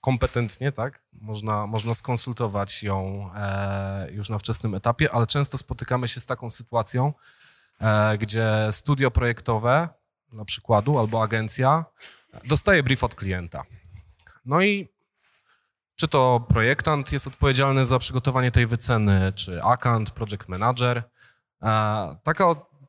kompetentnie, 0.00 0.72
tak? 0.72 1.02
Można, 1.12 1.66
można 1.66 1.94
skonsultować 1.94 2.82
ją 2.82 3.30
e, 3.36 4.08
już 4.12 4.28
na 4.28 4.38
wczesnym 4.38 4.74
etapie, 4.74 5.14
ale 5.14 5.26
często 5.26 5.58
spotykamy 5.58 6.08
się 6.08 6.20
z 6.20 6.26
taką 6.26 6.50
sytuacją, 6.50 7.12
e, 7.80 8.18
gdzie 8.18 8.68
studio 8.70 9.10
projektowe, 9.10 9.88
na 10.32 10.44
przykładu, 10.44 10.98
albo 10.98 11.22
agencja, 11.22 11.84
dostaje 12.44 12.82
brief 12.82 13.04
od 13.04 13.14
klienta. 13.14 13.62
No 14.44 14.62
i 14.62 14.88
czy 15.96 16.08
to 16.08 16.46
projektant 16.48 17.12
jest 17.12 17.26
odpowiedzialny 17.26 17.86
za 17.86 17.98
przygotowanie 17.98 18.50
tej 18.50 18.66
wyceny, 18.66 19.32
czy 19.34 19.62
account, 19.62 20.10
project 20.10 20.48
manager. 20.48 21.02
E, 21.62 22.16
taka, 22.22 22.44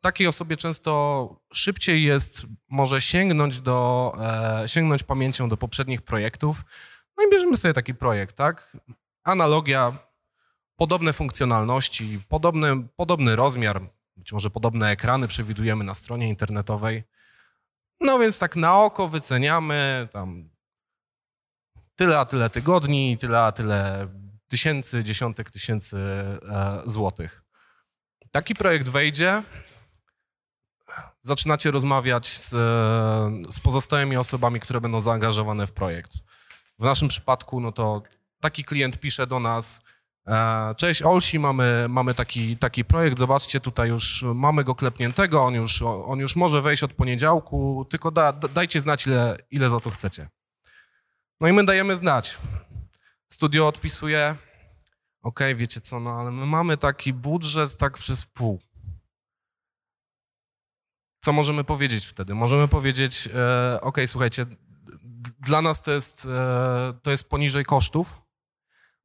takiej 0.05 0.27
osobie 0.27 0.57
często 0.57 1.41
szybciej 1.53 2.03
jest 2.03 2.45
może 2.69 3.01
sięgnąć, 3.01 3.59
do, 3.59 4.13
e, 4.63 4.67
sięgnąć 4.67 5.03
pamięcią 5.03 5.49
do 5.49 5.57
poprzednich 5.57 6.01
projektów. 6.01 6.61
No 7.17 7.23
i 7.27 7.31
bierzemy 7.31 7.57
sobie 7.57 7.73
taki 7.73 7.95
projekt, 7.95 8.35
tak? 8.35 8.77
Analogia, 9.23 9.97
podobne 10.75 11.13
funkcjonalności, 11.13 12.21
podobny, 12.27 12.87
podobny 12.95 13.35
rozmiar, 13.35 13.81
być 14.17 14.33
może 14.33 14.49
podobne 14.49 14.89
ekrany 14.89 15.27
przewidujemy 15.27 15.83
na 15.83 15.93
stronie 15.93 16.29
internetowej. 16.29 17.03
No 18.01 18.19
więc 18.19 18.39
tak 18.39 18.55
na 18.55 18.79
oko 18.83 19.07
wyceniamy 19.07 20.07
tam 20.11 20.49
tyle 21.95 22.19
a 22.19 22.25
tyle 22.25 22.49
tygodni, 22.49 23.17
tyle 23.17 23.39
a 23.39 23.51
tyle 23.51 24.07
tysięcy, 24.47 25.03
dziesiątek 25.03 25.51
tysięcy 25.51 25.97
e, 25.97 26.81
złotych. 26.85 27.43
Taki 28.31 28.55
projekt 28.55 28.89
wejdzie, 28.89 29.43
zaczynacie 31.25 31.71
rozmawiać 31.71 32.27
z, 32.27 32.49
z 33.53 33.59
pozostałymi 33.59 34.17
osobami, 34.17 34.59
które 34.59 34.81
będą 34.81 35.01
zaangażowane 35.01 35.67
w 35.67 35.71
projekt. 35.71 36.11
W 36.79 36.85
naszym 36.85 37.07
przypadku, 37.07 37.59
no 37.59 37.71
to 37.71 38.03
taki 38.39 38.63
klient 38.63 38.99
pisze 38.99 39.27
do 39.27 39.39
nas, 39.39 39.81
e, 40.27 40.75
Cześć 40.77 41.01
Olsi, 41.01 41.39
mamy, 41.39 41.85
mamy 41.89 42.13
taki, 42.13 42.57
taki 42.57 42.85
projekt, 42.85 43.19
zobaczcie, 43.19 43.59
tutaj 43.59 43.89
już 43.89 44.25
mamy 44.35 44.63
go 44.63 44.75
klepniętego, 44.75 45.43
on 45.43 45.53
już, 45.53 45.81
on 45.81 46.19
już 46.19 46.35
może 46.35 46.61
wejść 46.61 46.83
od 46.83 46.93
poniedziałku, 46.93 47.85
tylko 47.89 48.11
da, 48.11 48.33
dajcie 48.33 48.81
znać, 48.81 49.07
ile, 49.07 49.37
ile 49.51 49.69
za 49.69 49.79
to 49.79 49.89
chcecie. 49.89 50.29
No 51.41 51.47
i 51.47 51.53
my 51.53 51.65
dajemy 51.65 51.97
znać. 51.97 52.37
Studio 53.29 53.67
odpisuje, 53.67 54.35
ok, 55.21 55.39
wiecie 55.55 55.81
co, 55.81 55.99
no 55.99 56.19
ale 56.19 56.31
my 56.31 56.45
mamy 56.45 56.77
taki 56.77 57.13
budżet 57.13 57.77
tak 57.77 57.97
przez 57.97 58.25
pół. 58.25 58.59
Co 61.25 61.33
możemy 61.33 61.63
powiedzieć 61.63 62.05
wtedy? 62.05 62.35
Możemy 62.35 62.67
powiedzieć, 62.67 63.29
e, 63.35 63.81
ok, 63.81 63.97
słuchajcie, 64.05 64.45
dla 65.39 65.61
nas 65.61 65.81
to 65.81 65.91
jest, 65.91 66.27
e, 66.31 66.93
to 67.03 67.11
jest 67.11 67.29
poniżej 67.29 67.65
kosztów. 67.65 68.21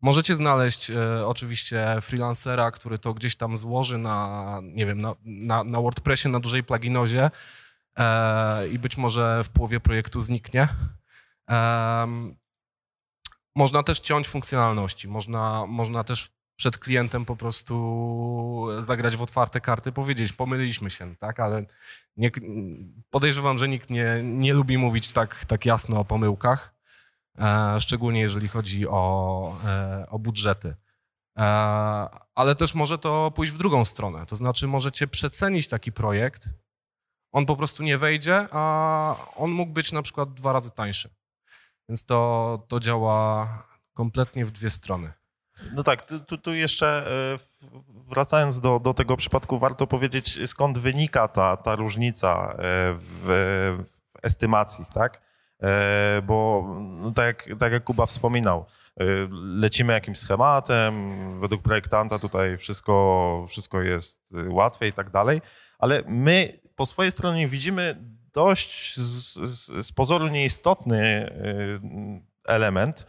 Możecie 0.03 0.35
znaleźć 0.35 0.91
e, 0.91 1.27
oczywiście 1.27 1.97
freelancera, 2.01 2.71
który 2.71 2.99
to 2.99 3.15
gdzieś 3.15 3.37
tam 3.37 3.57
złoży 3.57 3.99
na, 3.99 4.61
nie 4.63 4.87
wiem, 4.87 5.01
na, 5.01 5.15
na, 5.25 5.65
na 5.65 5.81
WordPressie, 5.81 6.29
na 6.29 6.41
dużej 6.41 6.65
pluginozie 6.65 7.31
e, 7.99 8.69
i 8.69 8.79
być 8.79 8.97
może 8.97 9.45
w 9.45 9.51
połowie 9.51 9.81
projektu 9.81 10.21
zniknie. 10.21 10.69
Można 13.57 13.83
też 13.83 14.01
ciąć 14.01 14.29
funkcjonalności, 14.29 15.09
można, 15.09 15.67
można 15.67 16.05
też 16.05 16.31
przed 16.61 16.79
klientem 16.79 17.25
po 17.25 17.37
prostu 17.37 18.67
zagrać 18.79 19.17
w 19.17 19.23
otwarte 19.23 19.61
karty, 19.61 19.93
powiedzieć, 19.93 20.33
pomyliliśmy 20.33 20.91
się, 20.91 21.17
tak, 21.17 21.41
ale 21.41 21.65
nie, 22.17 22.31
podejrzewam, 23.11 23.59
że 23.59 23.69
nikt 23.69 23.91
nie, 23.91 24.21
nie 24.25 24.55
lubi 24.55 24.79
mówić 24.79 25.13
tak, 25.13 25.45
tak 25.45 25.67
jasno 25.67 26.01
o 26.01 26.05
pomyłkach, 26.05 26.75
e, 27.39 27.81
szczególnie 27.81 28.21
jeżeli 28.21 28.49
chodzi 28.49 28.89
o, 28.89 29.57
e, 29.65 30.05
o 30.11 30.19
budżety. 30.19 30.75
E, 31.39 31.43
ale 32.35 32.55
też 32.55 32.75
może 32.75 32.99
to 32.99 33.31
pójść 33.31 33.53
w 33.53 33.59
drugą 33.59 33.85
stronę, 33.85 34.27
to 34.27 34.37
znaczy 34.37 34.67
możecie 34.67 35.07
przecenić 35.07 35.69
taki 35.69 35.93
projekt, 35.93 36.49
on 37.33 37.47
po 37.47 37.57
prostu 37.57 37.83
nie 37.83 37.99
wejdzie, 37.99 38.47
a 38.51 39.17
on 39.37 39.51
mógł 39.51 39.73
być 39.73 39.93
na 39.93 40.03
przykład 40.03 40.33
dwa 40.33 40.53
razy 40.53 40.71
tańszy. 40.71 41.11
Więc 41.89 42.05
to, 42.05 42.63
to 42.69 42.81
działa 42.81 43.49
kompletnie 43.95 44.47
w 44.47 44.51
dwie 44.51 44.71
strony. 44.71 45.20
No 45.73 45.83
tak, 45.83 46.03
tu, 46.27 46.39
tu 46.39 46.55
jeszcze 46.55 46.87
e, 46.87 47.37
wracając 48.09 48.61
do, 48.61 48.81
do 48.81 48.95
tego 48.95 49.17
przypadku, 49.17 49.59
warto 49.59 49.87
powiedzieć, 49.87 50.51
skąd 50.51 50.79
wynika 50.79 51.29
ta, 51.29 51.57
ta 51.57 51.77
różnica 51.77 52.53
e, 52.53 52.57
w, 52.99 53.25
w 53.85 54.25
estymacji, 54.27 54.85
tak? 54.95 55.21
E, 55.63 56.23
bo 56.23 56.65
no 56.79 57.11
tak, 57.11 57.47
jak, 57.47 57.59
tak 57.59 57.73
jak 57.73 57.85
Kuba 57.85 58.07
wspominał, 58.07 58.67
lecimy 59.33 59.93
jakimś 59.93 60.19
schematem, 60.19 60.95
według 61.41 61.63
projektanta 61.63 62.19
tutaj 62.19 62.59
wszystko, 62.59 63.45
wszystko 63.49 63.83
jest 63.83 64.23
łatwe 64.49 64.89
i 64.89 64.93
tak 64.93 65.11
dalej, 65.11 65.41
ale 65.79 66.03
my 66.09 66.61
po 66.77 66.87
swojej 66.87 67.13
stronie 67.13 67.49
widzimy 67.49 67.97
dość 68.33 68.97
z, 68.97 69.35
z, 69.35 69.87
z 69.87 69.93
pozoru 69.93 70.29
nieistotny 70.29 71.31
element, 72.47 73.07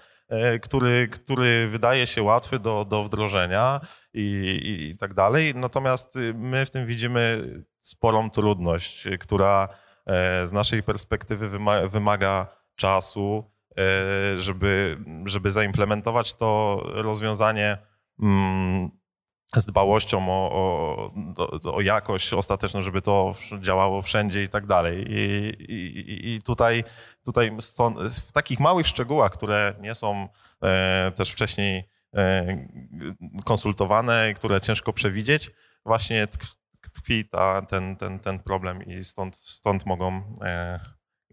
który, 0.61 1.07
który 1.07 1.67
wydaje 1.67 2.07
się 2.07 2.23
łatwy 2.23 2.59
do, 2.59 2.85
do 2.85 3.03
wdrożenia 3.03 3.79
i, 4.13 4.21
i, 4.63 4.89
i, 4.89 4.97
tak 4.97 5.13
dalej. 5.13 5.55
Natomiast 5.55 6.17
my 6.33 6.65
w 6.65 6.69
tym 6.69 6.85
widzimy 6.85 7.43
sporą 7.79 8.29
trudność, 8.29 9.07
która 9.19 9.67
e, 10.05 10.47
z 10.47 10.51
naszej 10.51 10.83
perspektywy 10.83 11.50
wymaga, 11.50 11.88
wymaga 11.88 12.47
czasu, 12.75 13.51
e, 13.77 14.39
żeby, 14.39 14.97
żeby 15.25 15.51
zaimplementować 15.51 16.33
to 16.33 16.81
rozwiązanie 16.85 17.77
mm, 18.21 19.00
z 19.55 19.65
dbałością 19.65 20.29
o, 20.29 21.12
o, 21.38 21.74
o, 21.74 21.81
jakość 21.81 22.34
ostateczną, 22.34 22.81
żeby 22.81 23.01
to 23.01 23.36
działało 23.62 24.01
wszędzie 24.01 24.43
i 24.43 24.50
tak 24.50 24.65
dalej. 24.65 25.05
I, 25.10 25.48
i, 25.74 26.36
i 26.36 26.41
tutaj, 26.41 26.84
tutaj 27.24 27.58
w 28.27 28.31
takich 28.31 28.60
małych 28.60 28.88
szczegółach, 28.88 29.31
które 29.31 29.75
nie 29.79 29.96
są 29.96 30.27
e, 30.63 31.12
też 31.15 31.31
wcześniej 31.31 31.89
e, 32.15 32.46
konsultowane, 33.46 34.34
które 34.34 34.62
ciężko 34.62 34.93
przewidzieć, 34.93 35.50
właśnie 35.86 36.27
tkwi 36.81 37.25
ta, 37.29 37.62
ten, 37.62 37.96
ten, 37.96 38.20
ten 38.20 38.39
problem 38.39 38.84
i 38.84 39.03
stąd, 39.03 39.36
stąd 39.36 39.86
mogą 39.86 40.36
e, 40.41 40.79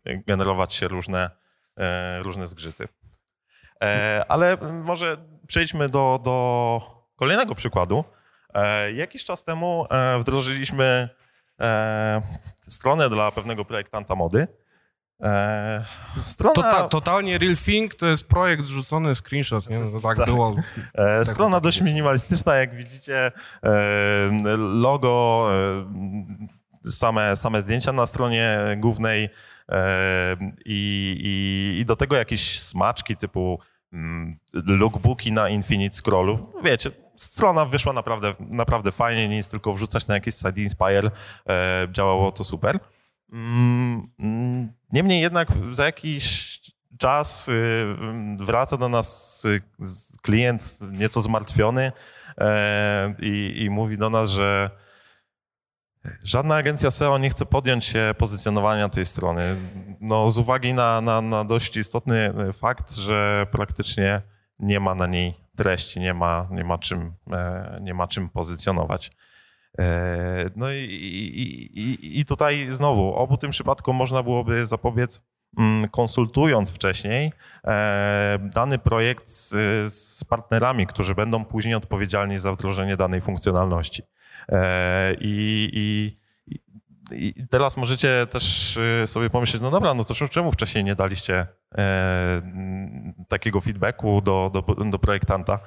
generować 0.04 0.74
się 0.74 0.88
różne, 0.88 1.30
e, 1.76 2.22
różne 2.22 2.48
zgrzyty. 2.48 2.88
E, 3.82 4.24
ale 4.28 4.56
może 4.56 5.16
przejdźmy 5.46 5.88
do, 5.88 6.20
do 6.24 6.97
kolejnego 7.18 7.54
przykładu. 7.54 8.04
E, 8.54 8.92
jakiś 8.92 9.24
czas 9.24 9.44
temu 9.44 9.86
e, 9.90 10.18
wdrożyliśmy 10.18 11.08
e, 11.60 12.22
stronę 12.68 13.10
dla 13.10 13.32
pewnego 13.32 13.64
projektanta 13.64 14.14
mody. 14.14 14.46
E, 15.22 15.84
strona, 16.22 16.54
Tota, 16.54 16.88
totalnie 16.88 17.38
Real 17.38 17.56
Thing 17.56 17.94
to 17.94 18.06
jest 18.06 18.24
projekt 18.28 18.62
zrzucony 18.62 19.14
screenshot, 19.14 19.70
nie? 19.70 19.78
No 19.78 19.90
to 19.90 20.00
tak, 20.00 20.16
Tak. 20.18 20.26
było. 20.26 20.56
e, 20.94 21.18
tak 21.24 21.34
strona 21.34 21.60
dość 21.60 21.80
minimalistyczna, 21.80 22.54
jak 22.56 22.76
widzicie. 22.76 23.32
E, 23.62 23.70
logo, 24.56 25.48
e, 26.84 26.90
same, 26.90 27.36
same 27.36 27.62
zdjęcia 27.62 27.92
na 27.92 28.06
stronie 28.06 28.58
głównej 28.76 29.28
e, 29.68 30.36
i, 30.64 31.16
i, 31.24 31.80
i 31.80 31.84
do 31.84 31.96
tego 31.96 32.16
jakieś 32.16 32.60
smaczki 32.60 33.16
typu 33.16 33.58
mm, 33.92 34.38
lookbooki 34.52 35.32
na 35.32 35.48
Infinite 35.48 35.96
Scrollu. 35.96 36.52
Wiecie, 36.64 36.90
strona 37.18 37.64
wyszła 37.64 37.92
naprawdę, 37.92 38.34
naprawdę 38.40 38.92
fajnie, 38.92 39.28
nic 39.28 39.48
tylko 39.48 39.72
wrzucać 39.72 40.06
na 40.06 40.14
jakiś 40.14 40.34
site 40.34 40.60
Inspire. 40.60 41.10
E, 41.48 41.88
działało 41.92 42.32
to 42.32 42.44
super. 42.44 42.78
Mm, 43.32 44.72
Niemniej 44.92 45.20
jednak 45.20 45.48
za 45.70 45.84
jakiś 45.84 46.48
czas 46.98 47.48
y, 47.48 47.86
wraca 48.38 48.76
do 48.76 48.88
nas 48.88 49.44
y, 49.44 49.62
klient 50.22 50.78
nieco 50.92 51.22
zmartwiony 51.22 51.92
e, 52.38 53.14
i, 53.22 53.62
i 53.62 53.70
mówi 53.70 53.98
do 53.98 54.10
nas, 54.10 54.30
że 54.30 54.70
żadna 56.24 56.56
agencja 56.56 56.90
SEO 56.90 57.18
nie 57.18 57.30
chce 57.30 57.46
podjąć 57.46 57.84
się 57.84 58.14
pozycjonowania 58.18 58.88
tej 58.88 59.06
strony. 59.06 59.56
No, 60.00 60.28
z 60.28 60.38
uwagi 60.38 60.74
na, 60.74 61.00
na, 61.00 61.20
na 61.20 61.44
dość 61.44 61.76
istotny 61.76 62.34
fakt, 62.52 62.94
że 62.94 63.46
praktycznie 63.50 64.22
nie 64.58 64.80
ma 64.80 64.94
na 64.94 65.06
niej 65.06 65.47
treści, 65.58 66.00
nie 66.00 66.14
ma, 66.14 66.48
nie 66.50 66.64
ma, 66.64 66.78
czym, 66.78 67.12
e, 67.32 67.76
nie 67.82 67.94
ma 67.94 68.06
czym 68.06 68.28
pozycjonować. 68.28 69.10
E, 69.78 70.50
No 70.56 70.72
i, 70.72 70.76
i, 71.74 72.20
i, 72.20 72.24
tutaj 72.24 72.66
znowu, 72.70 73.14
obu 73.14 73.36
tym 73.36 73.50
przypadkom 73.50 73.96
można 73.96 74.22
byłoby 74.22 74.66
zapobiec 74.66 75.22
mm, 75.58 75.88
konsultując 75.88 76.70
wcześniej 76.70 77.32
e, 77.64 78.38
dany 78.54 78.78
projekt 78.78 79.28
z, 79.28 79.48
z 79.94 80.24
partnerami, 80.24 80.86
którzy 80.86 81.14
będą 81.14 81.44
później 81.44 81.74
odpowiedzialni 81.74 82.38
za 82.38 82.52
wdrożenie 82.52 82.96
danej 82.96 83.20
funkcjonalności. 83.20 84.02
I, 85.20 85.70
i, 85.72 86.18
i- 87.12 87.34
teraz 87.50 87.76
możecie 87.76 88.26
też 88.30 88.76
y, 88.76 89.06
sobie 89.06 89.30
pomyśleć, 89.30 89.62
no 89.62 89.70
dobra, 89.70 89.94
no 89.94 90.04
to 90.04 90.14
czemu 90.28 90.52
wcześniej 90.52 90.84
nie 90.84 90.94
daliście 90.94 91.46
e, 91.78 92.42
takiego 93.28 93.60
feedbacku 93.60 94.20
do, 94.20 94.50
do, 94.54 94.74
do 94.84 94.98
projektanta, 94.98 95.58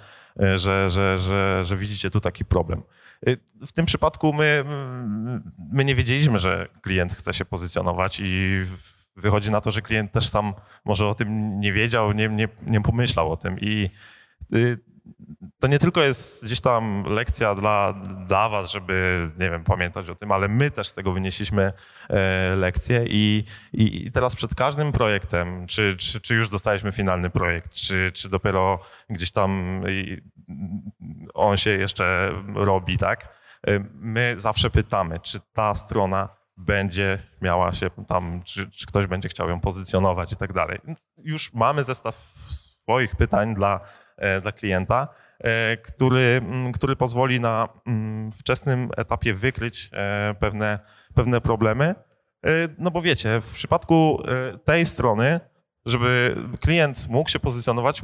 e, 0.41 0.57
że, 0.57 0.89
że, 0.89 1.17
że, 1.17 1.63
że 1.63 1.77
widzicie 1.77 2.10
tu 2.10 2.19
taki 2.21 2.45
problem. 2.45 2.83
Y, 3.27 3.38
W 3.67 3.71
tym 3.71 3.86
przypadku 3.86 4.33
my, 4.33 4.63
mm, 4.65 5.51
my 5.74 5.86
nie 5.86 5.95
wiedzieliśmy, 5.95 6.39
że 6.39 6.67
klient 6.81 7.13
chce 7.13 7.33
się 7.33 7.45
pozycjonować 7.45 8.19
i 8.24 8.65
wychodzi 9.15 9.51
na 9.51 9.62
to, 9.62 9.71
że 9.71 9.81
klient 9.81 10.12
też 10.12 10.29
sam 10.29 10.53
może 10.86 11.07
o 11.07 11.13
tym 11.13 11.60
nie 11.60 11.74
wiedział, 11.74 12.12
nie, 12.12 12.29
nie, 12.29 12.48
nie 12.67 12.81
pomyślał 12.81 13.31
o 13.31 13.38
tym 13.38 13.60
i 13.60 13.89
y, 14.53 14.77
to 15.59 15.67
nie 15.67 15.79
tylko 15.79 16.01
jest 16.01 16.45
gdzieś 16.45 16.61
tam 16.61 17.03
lekcja 17.07 17.55
dla, 17.55 17.93
dla 18.27 18.49
was, 18.49 18.71
żeby, 18.71 19.29
nie 19.39 19.49
wiem, 19.49 19.63
pamiętać 19.63 20.09
o 20.09 20.15
tym, 20.15 20.31
ale 20.31 20.47
my 20.47 20.71
też 20.71 20.87
z 20.87 20.93
tego 20.93 21.11
wynieśliśmy 21.11 21.73
e, 22.09 22.55
lekcję 22.55 23.05
i, 23.07 23.43
i, 23.73 24.05
i 24.07 24.11
teraz 24.11 24.35
przed 24.35 24.55
każdym 24.55 24.91
projektem, 24.91 25.67
czy, 25.67 25.97
czy, 25.97 26.21
czy 26.21 26.35
już 26.35 26.49
dostaliśmy 26.49 26.91
finalny 26.91 27.29
projekt, 27.29 27.73
czy, 27.73 28.11
czy 28.11 28.29
dopiero 28.29 28.79
gdzieś 29.09 29.31
tam 29.31 29.81
on 31.33 31.57
się 31.57 31.69
jeszcze 31.69 32.31
robi, 32.55 32.97
tak? 32.97 33.41
E, 33.67 33.79
My 33.93 34.35
zawsze 34.37 34.69
pytamy, 34.69 35.19
czy 35.19 35.39
ta 35.53 35.75
strona 35.75 36.29
będzie 36.57 37.19
miała 37.41 37.73
się 37.73 37.89
tam, 38.07 38.41
czy, 38.43 38.69
czy 38.69 38.85
ktoś 38.85 39.07
będzie 39.07 39.29
chciał 39.29 39.49
ją 39.49 39.59
pozycjonować 39.59 40.33
i 40.33 40.35
tak 40.35 40.53
dalej. 40.53 40.79
Już 41.17 41.53
mamy 41.53 41.83
zestaw 41.83 42.15
swoich 42.47 43.15
pytań 43.15 43.55
dla, 43.55 43.79
dla 44.41 44.51
klienta, 44.51 45.07
e, 45.39 45.77
który, 45.77 46.41
mm, 46.43 46.71
który 46.71 46.95
pozwoli 46.95 47.39
na 47.39 47.67
mm, 47.85 48.31
wczesnym 48.31 48.89
etapie 48.97 49.33
wykryć 49.33 49.89
e, 49.93 50.35
pewne, 50.39 50.79
pewne 51.15 51.41
problemy. 51.41 51.95
E, 52.45 52.51
No 52.77 52.91
bo 52.91 53.01
wiecie, 53.01 53.41
w 53.41 53.51
przypadku 53.51 54.24
e, 54.25 54.57
tej 54.57 54.85
strony, 54.85 55.39
żeby 55.85 56.35
klient 56.61 57.07
mógł 57.09 57.29
się 57.29 57.39
pozycjonować, 57.39 58.01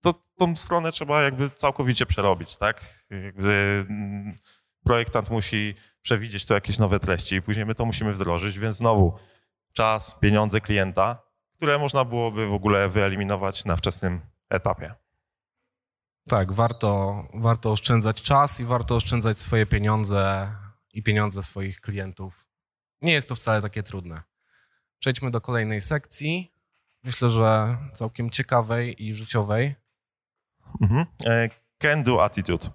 to 0.00 0.14
tą 0.38 0.56
stronę 0.56 0.92
trzeba 0.92 1.22
jakby 1.22 1.50
całkowicie 1.50 2.06
przerobić, 2.06 2.56
tak? 2.56 3.04
Jakby 3.10 3.86
mm, 3.90 4.36
projektant 4.84 5.30
musi 5.30 5.74
przewidzieć 6.02 6.46
tu 6.46 6.54
jakieś 6.54 6.78
nowe 6.78 7.00
treści 7.00 7.36
i 7.36 7.42
później 7.42 7.66
my 7.66 7.74
to 7.74 7.84
musimy 7.84 8.12
wdrożyć, 8.12 8.58
więc 8.58 8.76
znowu 8.76 9.18
czas, 9.72 10.18
pieniądze 10.20 10.60
klienta, 10.60 11.22
które 11.56 11.78
można 11.78 12.04
byłoby 12.04 12.46
w 12.46 12.52
ogóle 12.52 12.88
wyeliminować 12.88 13.64
na 13.64 13.76
wczesnym 13.76 14.20
etapie. 14.50 14.94
Tak, 16.28 16.52
warto, 16.52 17.22
warto 17.34 17.72
oszczędzać 17.72 18.22
czas 18.22 18.60
i 18.60 18.64
warto 18.64 18.96
oszczędzać 18.96 19.40
swoje 19.40 19.66
pieniądze 19.66 20.48
i 20.92 21.02
pieniądze 21.02 21.42
swoich 21.42 21.80
klientów. 21.80 22.46
Nie 23.02 23.12
jest 23.12 23.28
to 23.28 23.34
wcale 23.34 23.62
takie 23.62 23.82
trudne. 23.82 24.22
Przejdźmy 24.98 25.30
do 25.30 25.40
kolejnej 25.40 25.80
sekcji. 25.80 26.52
Myślę, 27.04 27.30
że 27.30 27.76
całkiem 27.92 28.30
ciekawej 28.30 29.04
i 29.04 29.14
życiowej. 29.14 29.74
Mhm. 30.80 31.06
E, 31.26 31.48
Can 31.78 32.02
do 32.02 32.24
attitude. 32.24 32.68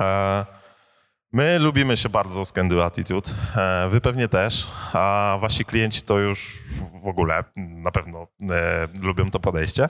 E, 0.00 0.46
My 1.32 1.58
lubimy 1.58 1.96
się 1.96 2.08
bardzo 2.08 2.44
z 2.44 2.52
Can 2.52 2.68
do 2.68 2.84
attitude. 2.84 3.30
E, 3.56 3.88
Wy 3.90 4.00
pewnie 4.00 4.28
też, 4.28 4.72
a 4.92 5.38
wasi 5.40 5.64
klienci 5.64 6.02
to 6.02 6.18
już 6.18 6.58
w 7.04 7.08
ogóle 7.08 7.44
na 7.56 7.90
pewno 7.90 8.26
lubią 9.02 9.30
to 9.30 9.40
podejście. 9.40 9.88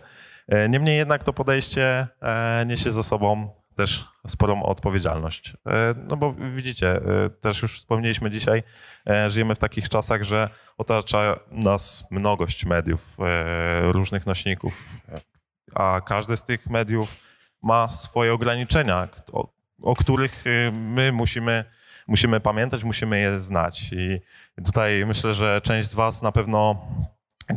E, 0.49 0.69
Niemniej 0.69 0.97
jednak 0.97 1.25
to 1.25 1.33
podejście 1.33 2.07
e, 2.23 2.65
niesie 2.67 2.91
ze 2.91 3.03
sobą 3.03 3.49
też 3.77 4.05
sporą 4.27 4.63
odpowiedzialność. 4.63 5.57
E, 5.67 5.95
No 6.09 6.17
bo 6.17 6.33
widzicie, 6.33 7.01
też 7.41 7.63
już 7.63 7.79
wspomnieliśmy 7.79 8.31
dzisiaj, 8.31 8.63
żyjemy 9.27 9.55
w 9.55 9.59
takich 9.59 9.89
czasach, 9.89 10.23
że 10.23 10.49
otacza 10.79 11.37
nas 11.51 12.05
mnogość 12.11 12.65
mediów, 12.65 13.17
różnych 13.83 14.27
nośników, 14.27 14.85
a 15.75 16.01
każdy 16.05 16.37
z 16.37 16.43
tych 16.43 16.67
mediów 16.71 17.17
ma 17.63 17.91
swoje 17.91 18.33
ograniczenia, 18.33 19.09
o, 19.33 19.49
o 19.83 19.97
których 19.97 20.47
y, 20.47 20.73
my 20.73 21.13
musimy, 21.13 21.65
musimy 22.07 22.41
pamiętać, 22.41 22.85
musimy 22.85 23.21
je 23.21 23.41
znać. 23.41 23.93
I 23.93 24.21
tutaj 24.65 25.05
myślę, 25.07 25.35
że 25.35 25.61
część 25.61 25.89
z 25.91 25.95
Was 25.95 26.23
na 26.23 26.33
pewno 26.33 26.87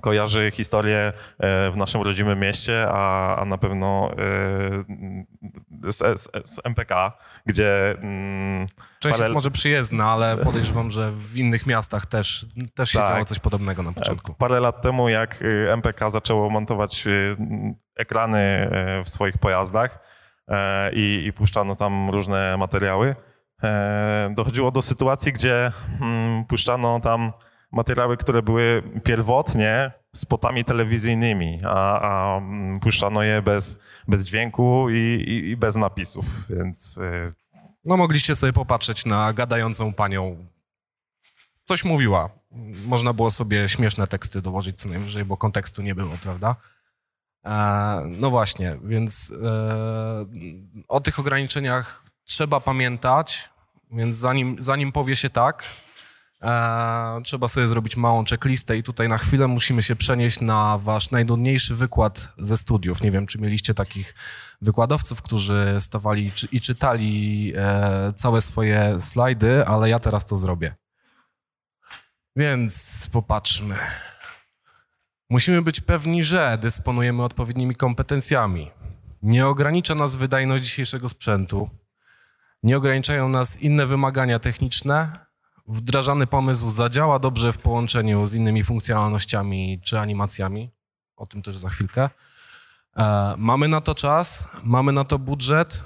kojarzy 0.01 0.51
historię 0.51 0.97
e, 1.39 1.71
w 1.71 1.77
naszym 1.77 2.01
rodzimym 2.01 2.39
mieście, 2.39 2.87
a, 2.91 3.35
a 3.35 3.45
na 3.45 3.57
pewno 3.57 4.11
e, 4.11 5.91
z, 5.91 6.19
z, 6.19 6.29
z 6.49 6.59
MPK, 6.63 7.17
gdzie 7.45 7.95
mm, 8.01 8.67
Część 8.99 9.17
Parę- 9.17 9.21
jest 9.21 9.33
może 9.33 9.51
przyjezdna, 9.51 10.11
ale 10.11 10.37
podejrzewam, 10.37 10.89
że 10.89 11.11
w 11.11 11.37
innych 11.37 11.67
miastach 11.67 12.05
też, 12.05 12.45
też 12.75 12.89
się 12.89 12.99
Tak. 12.99 13.09
działo 13.13 13.25
coś 13.25 13.39
podobnego 13.39 13.83
na 13.83 13.91
początku. 13.91 14.33
Parę 14.33 14.59
lat 14.59 14.81
temu, 14.81 15.09
jak 15.09 15.41
y, 15.41 15.71
MPK 15.71 16.09
zaczęło 16.09 16.49
montować 16.49 17.07
y, 17.07 17.35
ekrany 17.95 18.69
w 19.05 19.09
swoich 19.09 19.37
pojazdach 19.37 19.99
e, 20.47 20.91
i, 20.93 21.25
i 21.25 21.33
puszczano 21.33 21.75
tam 21.75 22.09
różne 22.09 22.57
materiały, 22.57 23.15
e, 23.63 24.33
dochodziło 24.35 24.71
do 24.71 24.81
sytuacji, 24.81 25.33
gdzie 25.33 25.71
mm, 26.01 26.45
puszczano 26.45 26.99
tam 26.99 27.33
materiały, 27.71 28.17
które 28.17 28.41
były 28.41 28.83
pierwotnie 29.03 29.91
spotami 30.15 30.65
telewizyjnymi, 30.65 31.59
a, 31.65 31.99
a 31.99 32.37
mm, 32.37 32.79
puszczano 32.79 33.23
je 33.23 33.41
bez, 33.41 33.79
bez 34.07 34.25
dźwięku 34.27 34.89
i, 34.89 34.95
i, 35.27 35.49
i 35.49 35.57
bez 35.57 35.75
napisów, 35.75 36.25
więc 36.49 36.97
y, 36.97 37.33
No 37.85 37.97
mogliście 37.97 38.35
sobie 38.35 38.53
popatrzeć 38.53 39.05
na 39.05 39.33
gadającą 39.33 39.93
panią. 39.93 40.47
Coś 41.65 41.85
mówiła. 41.85 42.29
Można 42.85 43.13
było 43.13 43.31
sobie 43.31 43.69
śmieszne 43.69 44.07
teksty 44.07 44.41
dołożyć 44.41 44.79
co 44.79 44.89
najwyżej, 44.89 45.25
bo 45.25 45.37
kontekstu 45.37 45.81
nie 45.81 45.95
było, 45.95 46.11
prawda? 46.21 46.55
E, 47.45 48.01
no 48.05 48.29
właśnie, 48.29 48.77
więc 48.83 49.33
e, 49.43 50.25
o 50.87 50.99
tych 50.99 51.19
ograniczeniach 51.19 52.05
trzeba 52.23 52.59
pamiętać, 52.59 53.49
więc 53.91 54.15
zanim, 54.15 54.55
zanim 54.59 54.91
powie 54.91 55.15
się 55.15 55.29
tak, 55.29 55.63
e, 56.41 57.21
trzeba 57.23 57.47
sobie 57.47 57.67
zrobić 57.67 57.97
małą 57.97 58.25
checklistę 58.25 58.77
i 58.77 58.83
tutaj 58.83 59.09
na 59.09 59.17
chwilę 59.17 59.47
musimy 59.47 59.83
się 59.83 59.95
przenieść 59.95 60.41
na 60.41 60.77
wasz 60.77 61.11
najnudniejszy 61.11 61.75
wykład 61.75 62.33
ze 62.37 62.57
studiów. 62.57 63.01
Nie 63.01 63.11
wiem, 63.11 63.27
czy 63.27 63.39
mieliście 63.39 63.73
takich 63.73 64.15
wykładowców, 64.61 65.21
którzy 65.21 65.75
stawali 65.79 66.31
i 66.51 66.61
czytali 66.61 67.53
e, 67.55 68.13
całe 68.15 68.41
swoje 68.41 69.01
slajdy, 69.01 69.65
ale 69.65 69.89
ja 69.89 69.99
teraz 69.99 70.25
to 70.25 70.37
zrobię. 70.37 70.75
Więc 72.35 73.07
popatrzmy. 73.13 73.77
Musimy 75.29 75.61
być 75.61 75.81
pewni, 75.81 76.23
że 76.23 76.57
dysponujemy 76.61 77.23
odpowiednimi 77.23 77.75
kompetencjami. 77.75 78.71
Nie 79.21 79.47
ogranicza 79.47 79.95
nas 79.95 80.15
wydajność 80.15 80.63
dzisiejszego 80.63 81.09
sprzętu. 81.09 81.69
Nie 82.63 82.77
ograniczają 82.77 83.29
nas 83.29 83.61
inne 83.61 83.85
wymagania 83.85 84.39
techniczne. 84.39 85.28
Wdrażany 85.69 86.27
pomysł 86.27 86.69
zadziała 86.69 87.19
dobrze 87.19 87.53
w 87.53 87.57
połączeniu 87.57 88.25
z 88.25 88.33
innymi 88.33 88.63
funkcjonalnościami 88.63 89.81
czy 89.83 89.99
animacjami. 89.99 90.71
O 91.15 91.25
tym 91.25 91.41
też 91.41 91.57
za 91.57 91.69
chwilkę. 91.69 92.09
E, 92.97 93.33
mamy 93.37 93.67
na 93.67 93.81
to 93.81 93.95
czas, 93.95 94.49
mamy 94.63 94.91
na 94.91 95.03
to 95.03 95.19
budżet 95.19 95.83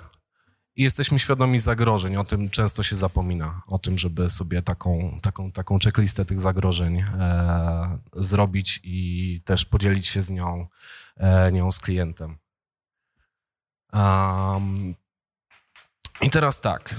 i 0.76 0.84
jesteśmy 0.84 1.20
świadomi 1.20 1.60
zagrożeń. 1.60 2.16
O 2.16 2.24
tym 2.24 2.50
często 2.50 2.84
się 2.84 2.96
zapomina, 2.96 3.62
o 3.68 3.80
tym, 3.80 3.98
żeby 3.98 4.30
sobie 4.30 4.62
taką, 4.62 5.20
taką, 5.22 5.52
taką 5.52 5.80
checklistę 5.80 6.26
tych 6.26 6.40
zagrożeń 6.40 7.00
e, 7.00 7.98
zrobić 8.14 8.80
i 8.84 9.42
też 9.46 9.66
podzielić 9.66 10.08
się 10.08 10.22
z 10.22 10.32
nią, 10.32 10.68
e, 11.18 11.52
nią 11.52 11.72
z 11.72 11.80
klientem. 11.80 12.38
I 16.22 16.30
teraz 16.30 16.62
tak. 16.62 16.96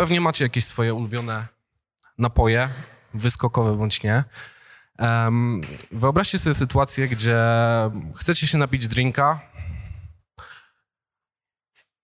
Pewnie 0.00 0.20
macie 0.20 0.44
jakieś 0.44 0.64
swoje 0.64 0.94
ulubione 0.94 1.46
napoje, 2.18 2.68
wyskokowe 3.14 3.76
bądź 3.76 4.02
nie. 4.02 4.24
Um, 4.98 5.62
wyobraźcie 5.90 6.38
sobie 6.38 6.54
sytuację, 6.54 7.08
gdzie 7.08 7.38
chcecie 8.16 8.46
się 8.46 8.58
napić 8.58 8.88
drinka 8.88 9.40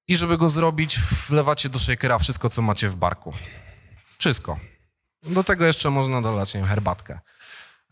i 0.09 0.17
żeby 0.17 0.39
go 0.39 0.51
zrobić, 0.51 1.01
wlewacie 1.29 1.69
do 1.69 1.79
shakera 1.79 2.19
wszystko, 2.19 2.49
co 2.49 2.63
macie 2.63 2.89
w 2.89 2.97
barku. 2.97 3.33
Wszystko. 4.19 4.59
Do 5.23 5.45
tego 5.45 5.67
jeszcze 5.67 5.91
można 5.91 6.23
dodać, 6.23 6.55
nie 6.55 6.63
herbatkę. 6.63 7.21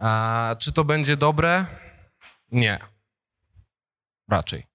E, 0.00 0.56
czy 0.58 0.72
to 0.72 0.84
będzie 0.84 1.16
dobre? 1.16 1.66
Nie. 2.52 2.78
Raczej. 4.28 4.66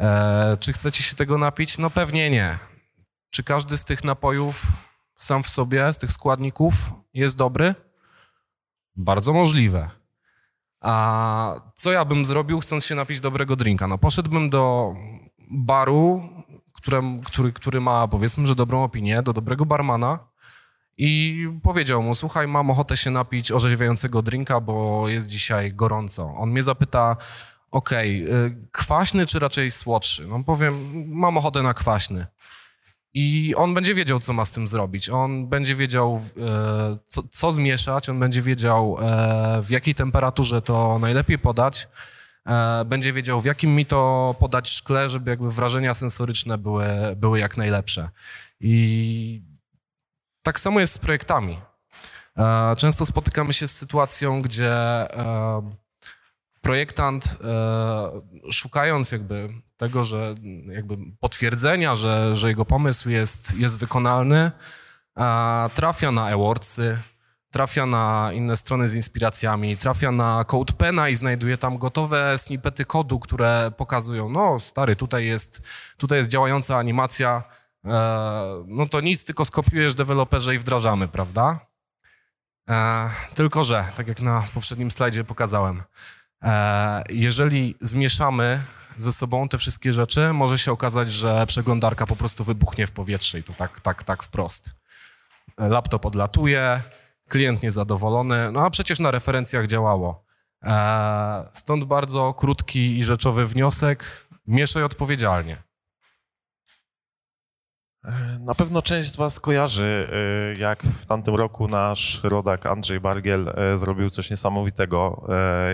E, 0.00 0.56
czy 0.60 0.72
chcecie 0.72 1.02
się 1.02 1.16
tego 1.16 1.38
napić? 1.38 1.78
No 1.78 1.90
pewnie 1.90 2.30
nie. 2.30 2.71
Czy 3.32 3.44
każdy 3.44 3.76
z 3.76 3.84
tych 3.84 4.04
napojów 4.04 4.66
sam 5.16 5.42
w 5.42 5.48
sobie, 5.48 5.92
z 5.92 5.98
tych 5.98 6.12
składników 6.12 6.74
jest 7.14 7.36
dobry? 7.36 7.74
Bardzo 8.96 9.32
możliwe. 9.32 9.90
A 10.80 11.54
co 11.74 11.92
ja 11.92 12.04
bym 12.04 12.24
zrobił, 12.24 12.60
chcąc 12.60 12.86
się 12.86 12.94
napić 12.94 13.20
dobrego 13.20 13.56
drinka? 13.56 13.86
No 13.86 13.98
poszedłbym 13.98 14.50
do 14.50 14.94
baru, 15.50 16.28
który, 17.24 17.52
który 17.52 17.80
ma 17.80 18.08
powiedzmy, 18.08 18.46
że 18.46 18.54
dobrą 18.54 18.84
opinię, 18.84 19.22
do 19.22 19.32
dobrego 19.32 19.66
barmana 19.66 20.18
i 20.96 21.46
powiedział 21.62 22.02
mu, 22.02 22.14
słuchaj, 22.14 22.48
mam 22.48 22.70
ochotę 22.70 22.96
się 22.96 23.10
napić 23.10 23.52
orzeźwiającego 23.52 24.22
drinka, 24.22 24.60
bo 24.60 25.08
jest 25.08 25.28
dzisiaj 25.28 25.74
gorąco. 25.74 26.34
On 26.36 26.50
mnie 26.50 26.62
zapyta, 26.62 27.16
okej, 27.70 28.24
okay, 28.24 28.68
kwaśny 28.72 29.26
czy 29.26 29.38
raczej 29.38 29.70
słodszy? 29.70 30.26
No 30.26 30.44
powiem, 30.44 31.04
mam 31.08 31.36
ochotę 31.36 31.62
na 31.62 31.74
kwaśny. 31.74 32.26
I 33.14 33.54
on 33.56 33.74
będzie 33.74 33.94
wiedział, 33.94 34.20
co 34.20 34.32
ma 34.32 34.44
z 34.44 34.50
tym 34.50 34.66
zrobić. 34.66 35.10
On 35.10 35.46
będzie 35.46 35.74
wiedział, 35.74 36.22
e, 36.40 36.96
co, 37.04 37.22
co 37.30 37.52
zmieszać, 37.52 38.08
on 38.08 38.18
będzie 38.18 38.42
wiedział, 38.42 38.98
e, 39.00 39.62
w 39.62 39.70
jakiej 39.70 39.94
temperaturze 39.94 40.62
to 40.62 40.98
najlepiej 40.98 41.38
podać, 41.38 41.88
e, 42.46 42.84
będzie 42.84 43.12
wiedział, 43.12 43.40
w 43.40 43.44
jakim 43.44 43.74
mi 43.74 43.86
to 43.86 44.34
podać 44.38 44.68
szkle, 44.68 45.10
żeby 45.10 45.30
jakby 45.30 45.50
wrażenia 45.50 45.94
sensoryczne 45.94 46.58
były, 46.58 46.86
były 47.16 47.38
jak 47.38 47.56
najlepsze. 47.56 48.08
I 48.60 49.42
tak 50.42 50.60
samo 50.60 50.80
jest 50.80 50.92
z 50.92 50.98
projektami. 50.98 51.58
Często 52.76 53.06
spotykamy 53.06 53.52
się 53.52 53.68
z 53.68 53.76
sytuacją, 53.76 54.42
gdzie 54.42 54.74
projektant 56.62 57.38
szukając 58.50 59.12
jakby 59.12 59.48
tego, 59.76 60.04
że 60.04 60.34
jakby 60.66 60.96
potwierdzenia, 61.20 61.96
że, 61.96 62.36
że 62.36 62.48
jego 62.48 62.64
pomysł 62.64 63.10
jest, 63.10 63.54
jest 63.54 63.78
wykonalny, 63.78 64.50
trafia 65.74 66.12
na 66.12 66.26
awardsy, 66.26 66.98
trafia 67.52 67.86
na 67.86 68.30
inne 68.32 68.56
strony 68.56 68.88
z 68.88 68.94
inspiracjami, 68.94 69.76
trafia 69.76 70.10
na 70.10 70.44
CodePena 70.44 71.08
i 71.08 71.16
znajduje 71.16 71.58
tam 71.58 71.78
gotowe 71.78 72.38
snippety 72.38 72.84
kodu, 72.84 73.18
które 73.18 73.72
pokazują, 73.76 74.28
no 74.28 74.58
stary, 74.58 74.96
tutaj 74.96 75.26
jest, 75.26 75.62
tutaj 75.96 76.18
jest 76.18 76.30
działająca 76.30 76.78
animacja, 76.78 77.42
e, 77.84 78.64
no 78.66 78.86
to 78.86 79.00
nic, 79.00 79.24
tylko 79.24 79.44
skopiujesz 79.44 79.94
deweloperze 79.94 80.54
i 80.54 80.58
wdrażamy, 80.58 81.08
prawda? 81.08 81.66
E, 82.70 83.10
tylko, 83.34 83.64
że, 83.64 83.84
tak 83.96 84.08
jak 84.08 84.20
na 84.20 84.44
poprzednim 84.54 84.90
slajdzie 84.90 85.24
pokazałem, 85.24 85.78
e, 85.78 85.84
jeżeli 87.10 87.74
zmieszamy 87.80 88.60
ze 88.96 89.12
sobą 89.12 89.48
te 89.48 89.58
wszystkie 89.58 89.92
rzeczy, 89.92 90.32
może 90.32 90.58
się 90.58 90.72
okazać, 90.72 91.12
że 91.12 91.46
przeglądarka 91.46 92.06
po 92.06 92.16
prostu 92.16 92.44
wybuchnie 92.44 92.86
w 92.86 92.92
powietrze 92.92 93.38
i 93.38 93.42
to 93.42 93.52
tak, 93.52 93.80
tak, 93.80 94.02
tak 94.02 94.22
wprost. 94.22 94.74
Laptop 95.58 96.06
odlatuje, 96.06 96.82
klient 97.28 97.62
niezadowolony, 97.62 98.52
no 98.52 98.66
a 98.66 98.70
przecież 98.70 99.00
na 99.00 99.10
referencjach 99.10 99.66
działało. 99.66 100.24
Eee, 100.62 101.44
stąd 101.52 101.84
bardzo 101.84 102.34
krótki 102.34 102.98
i 102.98 103.04
rzeczowy 103.04 103.46
wniosek, 103.46 104.26
mieszaj 104.46 104.82
odpowiedzialnie. 104.82 105.62
Na 108.40 108.54
pewno 108.54 108.82
część 108.82 109.12
z 109.12 109.16
Was 109.16 109.40
kojarzy, 109.40 110.08
y, 110.54 110.58
jak 110.58 110.82
w 110.82 111.06
tamtym 111.06 111.34
roku 111.34 111.68
nasz 111.68 112.20
rodak 112.24 112.66
Andrzej 112.66 113.00
Bargiel 113.00 113.48
y, 113.74 113.78
zrobił 113.78 114.10
coś 114.10 114.30
niesamowitego. 114.30 115.26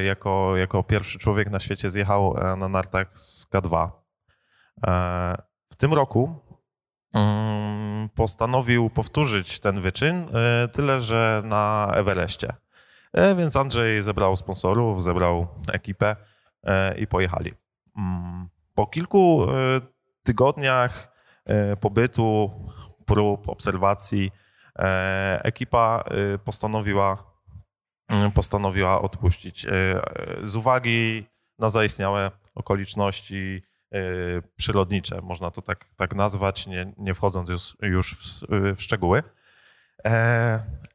Jako, 0.05 0.57
jako 0.57 0.83
pierwszy 0.83 1.19
człowiek 1.19 1.51
na 1.51 1.61
świecie 1.61 1.91
zjechał 1.91 2.35
na 2.57 2.69
nartach 2.69 3.19
z 3.19 3.47
K2. 3.47 3.91
W 5.71 5.77
tym 5.77 5.95
roku 5.95 6.35
mm, 7.15 8.09
postanowił 8.09 8.91
powtórzyć 8.91 9.61
ten 9.61 9.81
wyczyn, 9.81 10.27
tyle 10.73 11.01
że 11.01 11.43
na 11.45 11.93
Everestie. 11.95 12.53
Więc 13.37 13.57
Andrzej 13.57 14.03
zebrał 14.03 14.37
sponsorów, 14.37 15.03
zebrał 15.03 15.47
ekipę 15.73 16.17
i 16.99 17.07
pojechali. 17.07 17.53
Mm, 17.97 18.49
po 18.75 18.87
kilku 18.87 19.47
tygodniach 20.23 21.18
E, 21.18 21.18
pobytu, 21.81 22.51
prób, 23.09 23.49
obserwacji 23.49 24.31
e, 24.79 25.41
ekipa 25.45 26.05
e, 26.35 26.39
postanowiła, 26.39 27.35
mm, 28.09 28.33
postanowiła 28.33 29.03
odpuścić. 29.03 29.67
Z 30.43 30.57
uwagi 30.57 31.27
na 31.59 31.69
zaistniałe 31.69 32.31
okoliczności 32.55 33.63
przyrodnicze, 34.57 35.21
można 35.23 35.51
to 35.51 35.63
tak, 35.63 35.85
tak 35.97 36.15
nazwać, 36.15 36.67
nie, 36.67 36.93
nie 36.99 37.15
wchodząc 37.15 37.49
już, 37.49 37.77
już 37.83 38.15
w, 38.15 38.47
w 38.77 38.83
szczegóły. 38.83 39.23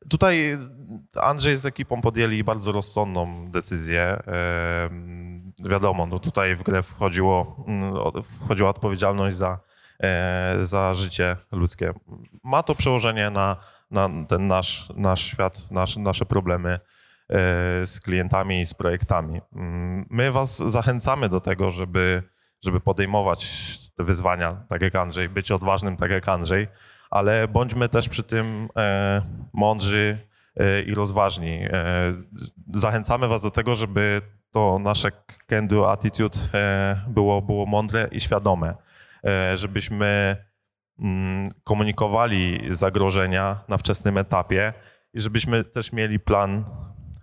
Tutaj 0.09 0.57
Andrzej 1.21 1.57
z 1.57 1.65
ekipą 1.65 2.01
podjęli 2.01 2.43
bardzo 2.43 2.71
rozsądną 2.71 3.51
decyzję. 3.51 4.23
Wiadomo, 5.59 6.05
no 6.05 6.19
tutaj 6.19 6.55
w 6.55 6.63
grę 6.63 6.83
wchodziło, 6.83 7.65
mm, 7.67 7.93
wchodziła 8.23 8.69
odpowiedzialność 8.69 9.37
za 9.37 9.59
E, 9.59 9.72
za 10.59 10.93
życie 10.93 11.35
ludzkie. 11.51 11.93
Ma 12.43 12.63
to 12.63 12.75
przełożenie 12.75 13.29
na, 13.29 13.57
na 13.91 14.09
ten 14.27 14.47
nasz, 14.47 14.89
nasz 14.95 15.21
świat, 15.21 15.71
nasz, 15.71 15.97
nasze 15.97 16.25
problemy 16.25 16.69
e, 16.69 16.79
z 17.87 17.99
klientami 17.99 18.61
i 18.61 18.65
z 18.65 18.73
projektami. 18.73 19.41
Mm, 19.55 20.05
my 20.09 20.31
Was 20.31 20.57
zachęcamy 20.57 21.29
do 21.29 21.39
tego, 21.39 21.71
żeby, 21.71 22.23
żeby 22.61 22.79
podejmować 22.79 23.47
te 23.95 24.03
wyzwania, 24.03 24.65
tak 24.69 24.81
jak 24.81 24.95
Andrzej, 24.95 25.29
być 25.29 25.51
odważnym, 25.51 25.97
tak 25.97 26.11
jak 26.11 26.29
Andrzej, 26.29 26.67
ale 27.09 27.47
bądźmy 27.47 27.89
też 27.89 28.09
przy 28.09 28.23
tym 28.23 28.69
e, 28.77 29.21
mądrzy 29.53 30.17
i 30.85 30.93
rozważni. 30.93 31.59
Zachęcamy 32.73 33.27
Was 33.27 33.41
do 33.41 33.51
tego, 33.51 33.75
żeby 33.75 34.21
to 34.51 34.79
nasze 34.79 35.11
can-do 35.47 35.91
attitude 35.91 36.37
było, 37.07 37.41
było 37.41 37.65
mądre 37.65 38.07
i 38.11 38.19
świadome. 38.19 38.75
E, 39.25 39.57
żebyśmy 39.57 40.37
mm, 40.99 41.49
komunikowali 41.63 42.59
zagrożenia 42.69 43.63
na 43.67 43.77
wczesnym 43.77 44.17
etapie 44.17 44.73
i 45.13 45.19
żebyśmy 45.19 45.63
też 45.63 45.91
mieli 45.91 46.19
plan 46.19 46.65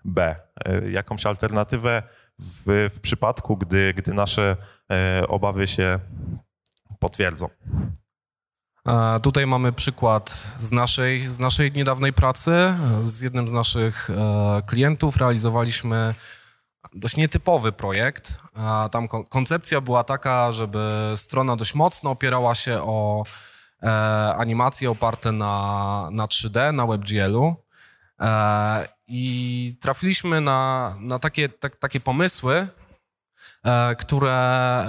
B, 0.04 0.36
e, 0.64 0.90
jakąś 0.90 1.26
alternatywę 1.26 2.02
w, 2.38 2.88
w 2.94 3.00
przypadku, 3.00 3.56
gdy, 3.56 3.94
gdy 3.94 4.14
nasze 4.14 4.56
e, 4.92 5.28
obawy 5.28 5.66
się 5.66 5.98
potwierdzą. 6.98 7.48
Tutaj 9.22 9.46
mamy 9.46 9.72
przykład 9.72 10.30
z 10.60 10.72
naszej, 10.72 11.26
z 11.26 11.38
naszej 11.38 11.72
niedawnej 11.72 12.12
pracy. 12.12 12.74
Z 13.02 13.20
jednym 13.20 13.48
z 13.48 13.52
naszych 13.52 14.10
klientów 14.66 15.16
realizowaliśmy 15.16 16.14
dość 16.94 17.16
nietypowy 17.16 17.72
projekt. 17.72 18.40
Tam 18.90 19.08
koncepcja 19.08 19.80
była 19.80 20.04
taka, 20.04 20.52
żeby 20.52 21.12
strona 21.16 21.56
dość 21.56 21.74
mocno 21.74 22.10
opierała 22.10 22.54
się 22.54 22.82
o 22.82 23.24
e, 23.82 23.88
animacje 24.34 24.90
oparte 24.90 25.32
na, 25.32 26.08
na 26.12 26.26
3D, 26.26 26.74
na 26.74 26.86
WebGL-u. 26.86 27.56
E, 28.20 28.88
I 29.08 29.76
trafiliśmy 29.80 30.40
na, 30.40 30.96
na 31.00 31.18
takie, 31.18 31.48
tak, 31.48 31.76
takie 31.76 32.00
pomysły, 32.00 32.68
e, 33.64 33.96
które, 33.96 34.86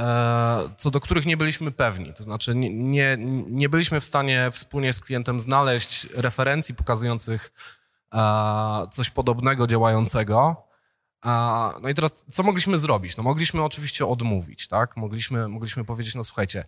co 0.78 0.92
do 0.92 1.00
których 1.00 1.26
nie 1.26 1.38
byliśmy 1.38 1.72
pewni. 1.72 2.14
To 2.14 2.24
znaczy 2.24 2.56
nie, 2.56 3.18
nie, 3.50 3.70
byliśmy 3.70 4.00
w 4.00 4.04
stanie 4.04 4.50
wspólnie 4.52 4.94
z 4.94 5.00
klientem 5.00 5.40
znaleźć 5.40 6.08
referencji 6.14 6.76
pokazujących 6.76 7.52
coś 8.92 9.10
podobnego 9.10 9.68
działającego. 9.68 10.71
No 11.82 11.90
i 11.90 11.94
teraz, 11.94 12.26
co 12.32 12.44
mogliśmy 12.44 12.80
zrobić? 12.80 13.18
No 13.18 13.24
mogliśmy 13.24 13.64
oczywiście 13.64 14.06
odmówić, 14.06 14.68
tak? 14.68 14.98
Mogliśmy, 14.98 15.48
mogliśmy 15.48 15.86
powiedzieć, 15.86 16.16
no 16.16 16.24
słuchajcie, 16.24 16.64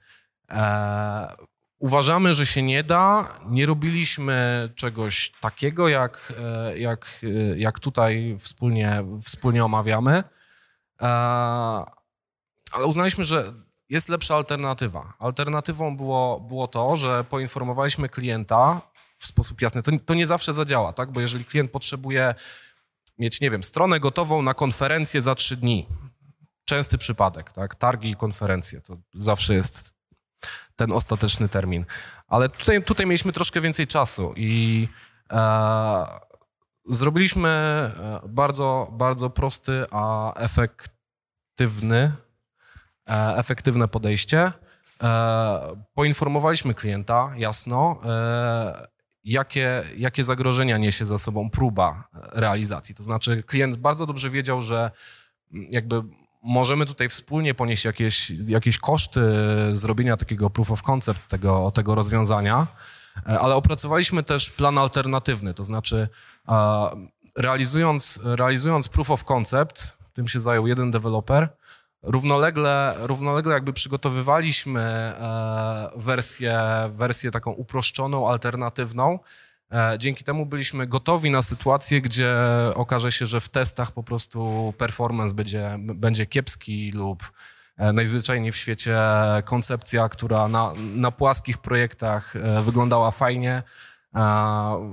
uważamy, 1.79 2.35
że 2.35 2.45
się 2.45 2.61
nie 2.61 2.83
da. 2.83 3.33
Nie 3.49 3.65
robiliśmy 3.65 4.69
czegoś 4.75 5.33
takiego, 5.41 5.87
jak, 5.87 6.33
e, 6.39 6.77
jak, 6.77 7.19
e, 7.23 7.57
jak 7.57 7.79
tutaj 7.79 8.35
wspólnie, 8.39 9.03
wspólnie 9.21 9.65
omawiamy, 9.65 10.23
e, 11.01 11.05
ale 12.71 12.85
uznaliśmy, 12.85 13.25
że 13.25 13.53
jest 13.89 14.09
lepsza 14.09 14.35
alternatywa. 14.35 15.13
Alternatywą 15.19 15.97
było, 15.97 16.39
było 16.39 16.67
to, 16.67 16.97
że 16.97 17.23
poinformowaliśmy 17.23 18.09
klienta 18.09 18.81
w 19.17 19.25
sposób 19.25 19.61
jasny. 19.61 19.81
To, 19.81 19.91
to 20.05 20.13
nie 20.13 20.27
zawsze 20.27 20.53
zadziała, 20.53 20.93
tak? 20.93 21.11
Bo 21.11 21.21
jeżeli 21.21 21.45
klient 21.45 21.71
potrzebuje 21.71 22.35
mieć, 23.17 23.41
nie 23.41 23.49
wiem, 23.49 23.63
stronę 23.63 23.99
gotową 23.99 24.41
na 24.41 24.53
konferencję 24.53 25.21
za 25.21 25.35
trzy 25.35 25.57
dni, 25.57 25.87
częsty 26.65 26.97
przypadek, 26.97 27.51
tak? 27.51 27.75
Targi 27.75 28.09
i 28.09 28.15
konferencje, 28.15 28.81
to 28.81 28.97
zawsze 29.13 29.53
jest 29.53 29.93
ten 30.75 30.91
ostateczny 30.91 31.49
termin. 31.49 31.85
Ale 32.27 32.49
tutaj, 32.49 32.83
tutaj 32.83 33.05
mieliśmy 33.05 33.33
troszkę 33.33 33.61
więcej 33.61 33.87
czasu 33.87 34.33
i 34.37 34.87
e, 35.31 36.05
zrobiliśmy 36.85 37.49
e, 37.49 38.19
bardzo, 38.27 38.89
bardzo 38.91 39.29
prosty, 39.29 39.85
a 39.91 40.33
efektywny, 40.33 42.11
e, 43.09 43.35
efektywne 43.37 43.87
podejście. 43.87 44.51
E, 45.03 45.59
poinformowaliśmy 45.93 46.73
klienta 46.73 47.31
jasno, 47.37 47.99
e, 48.05 48.87
jakie, 49.23 49.83
jakie 49.97 50.23
zagrożenia 50.23 50.77
niesie 50.77 51.05
za 51.05 51.17
sobą 51.17 51.49
próba 51.49 52.07
realizacji. 52.13 52.95
To 52.95 53.03
znaczy, 53.03 53.43
klient 53.43 53.77
bardzo 53.77 54.05
dobrze 54.05 54.29
wiedział, 54.29 54.61
że 54.61 54.91
jakby 55.51 56.01
możemy 56.43 56.85
tutaj 56.85 57.09
wspólnie 57.09 57.53
ponieść 57.53 57.85
jakieś, 57.85 58.29
jakieś 58.29 58.77
koszty 58.77 59.21
zrobienia 59.73 60.17
takiego 60.17 60.49
proof 60.49 60.71
of 60.71 60.83
concept 60.83 61.27
tego, 61.27 61.71
tego 61.71 61.95
rozwiązania, 61.95 62.67
e, 63.27 63.39
ale 63.39 63.55
opracowaliśmy 63.55 64.23
też 64.23 64.49
plan 64.49 64.77
alternatywny, 64.77 65.53
to 65.53 65.63
znaczy 65.63 66.07
realizując, 67.37 68.19
realizując 68.23 68.89
proof 68.89 69.11
of 69.11 69.23
concept, 69.23 69.97
tym 70.13 70.27
się 70.27 70.39
zajął 70.39 70.67
jeden 70.67 70.91
deweloper, 70.91 71.49
równolegle, 72.03 72.95
równolegle 72.99 73.53
jakby 73.53 73.73
przygotowywaliśmy 73.73 74.81
e, 74.81 75.89
wersję, 75.95 76.59
wersję 76.89 77.31
taką 77.31 77.51
uproszczoną, 77.51 78.29
alternatywną, 78.29 79.19
E, 79.73 79.97
dzięki 79.97 80.23
temu 80.23 80.45
byliśmy 80.45 80.87
gotowi 80.87 81.31
na 81.31 81.41
sytuację, 81.41 82.01
gdzie 82.01 82.35
okaże 82.75 83.11
się, 83.11 83.25
że 83.25 83.41
w 83.41 83.49
testach 83.49 83.91
po 83.91 84.03
prostu 84.03 84.73
performance 84.77 85.35
będzie, 85.35 85.75
będzie 85.79 86.25
kiepski 86.25 86.91
lub 86.91 87.31
e, 87.77 87.93
najzwyczajniej 87.93 88.51
w 88.51 88.57
świecie 88.57 88.97
koncepcja, 89.45 90.09
która 90.09 90.47
na, 90.47 90.73
na 90.77 91.11
płaskich 91.11 91.57
projektach 91.57 92.33
wyglądała 92.63 93.11
fajnie, 93.11 93.63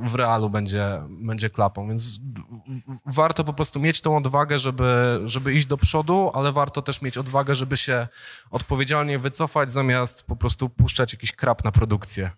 w 0.02 0.14
realu 0.14 0.50
będzie, 0.50 1.02
będzie 1.08 1.50
klapą. 1.50 1.88
Więc 1.88 2.20
warto 3.06 3.44
po 3.44 3.52
prostu 3.52 3.80
mieć 3.80 4.00
tą 4.00 4.16
odwagę, 4.16 4.58
żeby, 4.58 5.20
żeby 5.24 5.54
iść 5.54 5.66
do 5.66 5.76
przodu, 5.76 6.30
ale 6.34 6.52
warto 6.52 6.82
też 6.82 7.02
mieć 7.02 7.18
odwagę, 7.18 7.54
żeby 7.54 7.76
się 7.76 8.08
odpowiedzialnie 8.50 9.18
wycofać, 9.18 9.72
zamiast 9.72 10.22
po 10.22 10.36
prostu 10.36 10.68
puszczać 10.68 11.12
jakiś 11.12 11.32
krap 11.32 11.64
na 11.64 11.72
produkcję. 11.72 12.30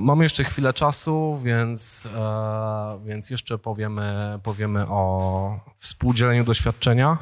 Mamy 0.00 0.24
jeszcze 0.24 0.44
chwilę 0.44 0.72
czasu, 0.72 1.40
więc, 1.42 2.08
e, 2.16 3.00
więc 3.04 3.30
jeszcze 3.30 3.58
powiemy, 3.58 4.38
powiemy 4.42 4.86
o 4.88 5.60
współdzieleniu 5.76 6.44
doświadczenia. 6.44 7.18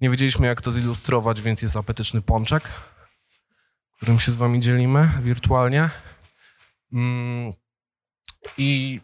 Nie 0.00 0.10
wiedzieliśmy, 0.10 0.46
jak 0.46 0.60
to 0.60 0.72
zilustrować, 0.72 1.42
więc 1.42 1.62
jest 1.62 1.76
apetyczny 1.76 2.20
pączek, 2.22 2.70
którym 3.96 4.18
się 4.18 4.32
z 4.32 4.36
wami 4.36 4.60
dzielimy 4.60 5.08
wirtualnie. 5.20 5.90
Mm, 6.92 7.52
I, 8.58 9.00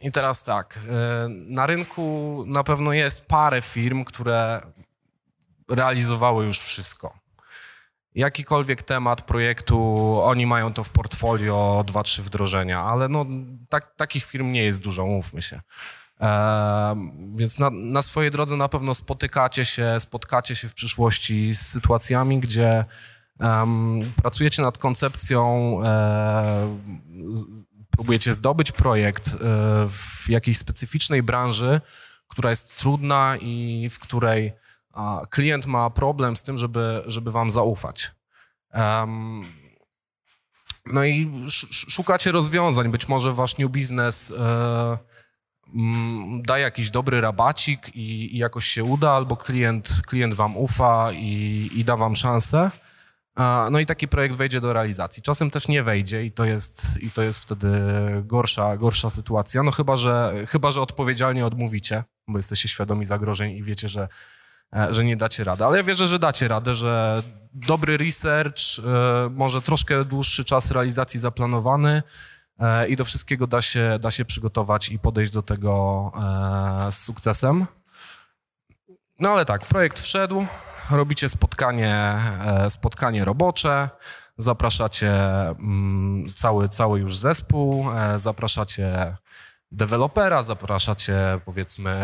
I 0.00 0.12
teraz 0.12 0.44
tak, 0.44 0.80
e, 0.90 1.28
na 1.28 1.66
rynku 1.66 2.44
na 2.46 2.64
pewno 2.64 2.92
jest 2.92 3.26
parę 3.26 3.62
firm, 3.62 4.04
które 4.04 4.60
realizowały 5.68 6.44
już 6.44 6.60
wszystko 6.60 7.24
jakikolwiek 8.14 8.82
temat 8.82 9.22
projektu, 9.22 9.78
oni 10.22 10.46
mają 10.46 10.72
to 10.72 10.84
w 10.84 10.90
portfolio, 10.90 11.84
dwa, 11.86 12.02
trzy 12.02 12.22
wdrożenia, 12.22 12.80
ale 12.80 13.08
no, 13.08 13.26
tak, 13.68 13.94
takich 13.96 14.24
firm 14.24 14.52
nie 14.52 14.64
jest 14.64 14.80
dużo, 14.80 15.06
mówmy 15.06 15.42
się. 15.42 15.60
E, 16.20 16.96
więc 17.38 17.58
na, 17.58 17.70
na, 17.70 18.02
swojej 18.02 18.30
drodze 18.30 18.56
na 18.56 18.68
pewno 18.68 18.94
spotykacie 18.94 19.64
się, 19.64 20.00
spotkacie 20.00 20.56
się 20.56 20.68
w 20.68 20.74
przyszłości 20.74 21.54
z 21.54 21.66
sytuacjami, 21.66 22.40
gdzie 22.40 22.84
um, 23.40 24.12
pracujecie 24.16 24.62
nad 24.62 24.78
koncepcją, 24.78 25.78
e, 25.84 26.78
z, 27.26 27.66
próbujecie 27.90 28.34
zdobyć 28.34 28.72
projekt 28.72 29.28
e, 29.28 29.38
w 29.88 30.24
jakiejś 30.28 30.58
specyficznej 30.58 31.22
branży, 31.22 31.80
która 32.28 32.50
jest 32.50 32.78
trudna 32.78 33.36
i 33.40 33.88
w 33.90 33.98
której 33.98 34.52
a 34.94 35.22
klient 35.30 35.66
ma 35.66 35.90
problem 35.90 36.36
z 36.36 36.42
tym, 36.42 36.58
żeby, 36.58 37.02
żeby 37.06 37.30
wam 37.30 37.50
zaufać. 37.50 38.10
Um, 38.74 39.44
no 40.86 41.04
i 41.04 41.44
szukacie 41.70 42.32
rozwiązań. 42.32 42.90
Być 42.90 43.08
może 43.08 43.32
wasz 43.32 43.58
new 43.58 43.70
business 43.70 44.32
e, 44.38 44.98
da 46.42 46.58
jakiś 46.58 46.90
dobry 46.90 47.20
rabacik 47.20 47.96
i, 47.96 48.34
i, 48.34 48.38
jakoś 48.38 48.66
się 48.66 48.84
uda, 48.84 49.10
albo 49.10 49.36
klient, 49.36 50.02
klient 50.06 50.34
wam 50.34 50.56
ufa 50.56 51.12
i, 51.12 51.70
i 51.74 51.84
da 51.84 51.96
wam 51.96 52.16
szansę. 52.16 52.70
No 53.70 53.80
i 53.80 53.86
taki 53.86 54.08
projekt 54.08 54.34
wejdzie 54.34 54.60
do 54.60 54.72
realizacji. 54.72 55.22
Czasem 55.22 55.50
też 55.50 55.68
nie 55.68 55.82
wejdzie 55.82 56.24
i 56.24 56.32
to 56.32 56.44
jest, 56.44 57.02
i 57.02 57.10
to 57.10 57.22
jest 57.22 57.38
wtedy 57.38 57.68
gorsza, 58.22 58.76
gorsza 58.76 59.10
sytuacja. 59.10 59.62
No 59.62 59.70
chyba 59.70 59.96
że, 59.96 60.34
chyba, 60.48 60.72
że 60.72 60.80
odpowiedzialnie 60.80 61.46
odmówicie, 61.46 62.04
bo 62.28 62.38
jesteście 62.38 62.68
świadomi 62.68 63.04
zagrożeń 63.04 63.52
i 63.52 63.62
wiecie, 63.62 63.88
że 63.88 64.08
E, 64.76 64.94
że 64.94 65.04
nie 65.04 65.16
dacie 65.16 65.44
rady. 65.44 65.64
Ale 65.64 65.76
ja 65.76 65.82
wierzę, 65.82 66.06
że 66.06 66.18
dacie 66.18 66.48
radę, 66.48 66.74
że 66.74 67.22
dobry 67.52 67.96
research, 67.96 68.60
e, 68.78 69.30
może 69.30 69.62
troszkę 69.62 70.04
dłuższy 70.04 70.44
czas 70.44 70.70
realizacji 70.70 71.20
zaplanowany 71.20 72.02
e, 72.58 72.88
i 72.88 72.96
do 72.96 73.04
wszystkiego 73.04 73.46
da 73.46 73.62
się, 73.62 73.98
da 74.00 74.10
się 74.10 74.24
przygotować 74.24 74.88
i 74.88 74.98
podejść 74.98 75.32
do 75.32 75.42
tego 75.42 76.12
z 76.90 76.96
sukcesem. 76.96 77.66
No 79.20 79.30
ale 79.30 79.44
tak, 79.44 79.66
projekt 79.66 80.00
wszedł, 80.00 80.46
robicie 80.90 81.28
spotkanie, 81.28 82.14
spotkanie 82.68 83.24
robocze, 83.24 83.88
zapraszacie 84.38 85.12
mm, 85.48 86.32
cały, 86.34 86.68
cały 86.68 87.00
już 87.00 87.16
zespół, 87.16 87.86
zapraszacie 88.16 89.16
dewelopera, 89.72 90.42
zapraszacie 90.42 91.40
powiedzmy 91.44 91.94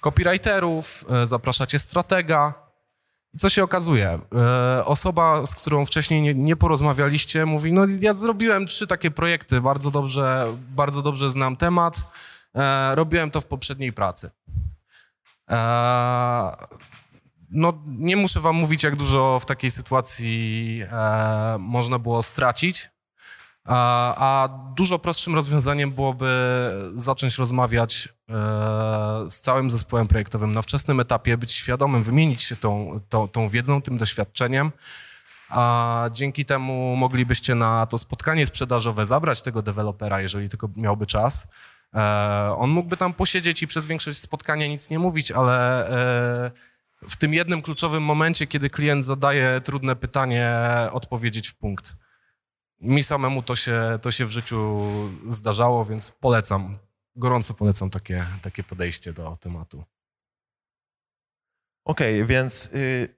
copywriterów, 0.00 1.04
e, 1.10 1.26
zapraszacie 1.26 1.78
stratega. 1.78 2.54
I 3.34 3.38
co 3.38 3.48
się 3.48 3.62
okazuje? 3.64 4.18
E, 4.34 4.84
osoba, 4.84 5.46
z 5.46 5.54
którą 5.54 5.84
wcześniej 5.84 6.22
nie, 6.22 6.34
nie, 6.34 6.56
porozmawialiście, 6.56 7.46
mówi, 7.46 7.72
no 7.72 7.82
ja 8.00 8.14
zrobiłem 8.14 8.66
trzy 8.66 8.86
takie 8.86 9.10
projekty, 9.10 9.60
bardzo 9.60 9.90
dobrze, 9.90 10.46
bardzo 10.68 11.02
dobrze 11.02 11.30
znam 11.30 11.56
temat, 11.56 12.10
e, 12.54 12.94
robiłem 12.94 13.30
to 13.30 13.40
w 13.40 13.46
poprzedniej 13.46 13.92
pracy. 13.92 14.30
No, 17.50 17.72
nie 17.86 18.16
muszę 18.16 18.40
wam 18.40 18.56
mówić, 18.56 18.84
jak 18.84 18.96
dużo 18.96 19.40
w 19.40 19.46
takiej 19.46 19.70
sytuacji 19.70 20.82
można 21.58 21.98
było 21.98 22.22
stracić, 22.22 22.90
a, 23.64 24.14
a 24.18 24.48
dużo 24.76 24.98
prostszym 24.98 25.34
rozwiązaniem 25.34 25.92
byłoby 25.92 26.28
zacząć 26.94 27.38
rozmawiać 27.38 28.08
z 29.28 29.40
całym 29.40 29.70
zespołem 29.70 30.06
projektowym 30.06 30.52
na 30.52 30.62
wczesnym 30.62 31.00
etapie, 31.00 31.38
być 31.38 31.52
świadomym, 31.52 32.02
wymienić 32.02 32.42
się 32.42 32.56
tą, 32.56 33.00
tą, 33.08 33.28
tą 33.28 33.48
wiedzą, 33.48 33.82
tym 33.82 33.96
doświadczeniem, 33.98 34.72
a 35.48 36.04
dzięki 36.12 36.44
temu 36.44 36.96
moglibyście 36.96 37.54
na 37.54 37.86
to 37.86 37.98
spotkanie 37.98 38.46
sprzedażowe 38.46 39.06
zabrać 39.06 39.42
tego 39.42 39.62
dewelopera, 39.62 40.20
jeżeli 40.20 40.48
tylko 40.48 40.68
miałby 40.76 41.06
czas. 41.06 41.48
E, 41.94 42.00
on 42.58 42.70
mógłby 42.70 42.96
tam 42.96 43.14
posiedzieć 43.14 43.62
i 43.62 43.66
przez 43.66 43.86
większość 43.86 44.18
spotkania 44.18 44.66
nic 44.66 44.90
nie 44.90 44.98
mówić, 44.98 45.32
ale 45.32 45.88
e, 46.46 46.50
w 47.08 47.16
tym 47.16 47.34
jednym 47.34 47.62
kluczowym 47.62 48.02
momencie, 48.02 48.46
kiedy 48.46 48.70
klient 48.70 49.04
zadaje 49.04 49.60
trudne 49.60 49.96
pytanie, 49.96 50.56
odpowiedzieć 50.92 51.48
w 51.48 51.54
punkt. 51.54 51.96
Mi 52.80 53.02
samemu 53.02 53.42
to 53.42 53.56
się, 53.56 53.98
to 54.02 54.10
się 54.10 54.26
w 54.26 54.30
życiu 54.30 54.80
zdarzało, 55.26 55.84
więc 55.84 56.10
polecam. 56.10 56.78
gorąco 57.16 57.54
polecam 57.54 57.90
takie, 57.90 58.26
takie 58.42 58.62
podejście 58.62 59.12
do 59.12 59.36
tematu. 59.36 59.84
Okej, 61.84 62.14
okay, 62.14 62.26
więc 62.26 62.70
y, 62.74 63.08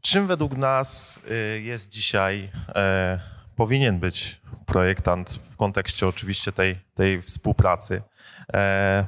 czym 0.00 0.26
według 0.26 0.56
nas 0.56 1.20
y, 1.56 1.62
jest 1.62 1.88
dzisiaj, 1.88 2.50
e, 2.68 3.20
powinien 3.56 3.98
być 4.00 4.40
projektant 4.72 5.40
w 5.50 5.56
kontekście 5.56 6.08
oczywiście 6.08 6.52
tej, 6.52 6.76
tej 6.94 7.22
współpracy? 7.22 8.02
E, 8.54 9.04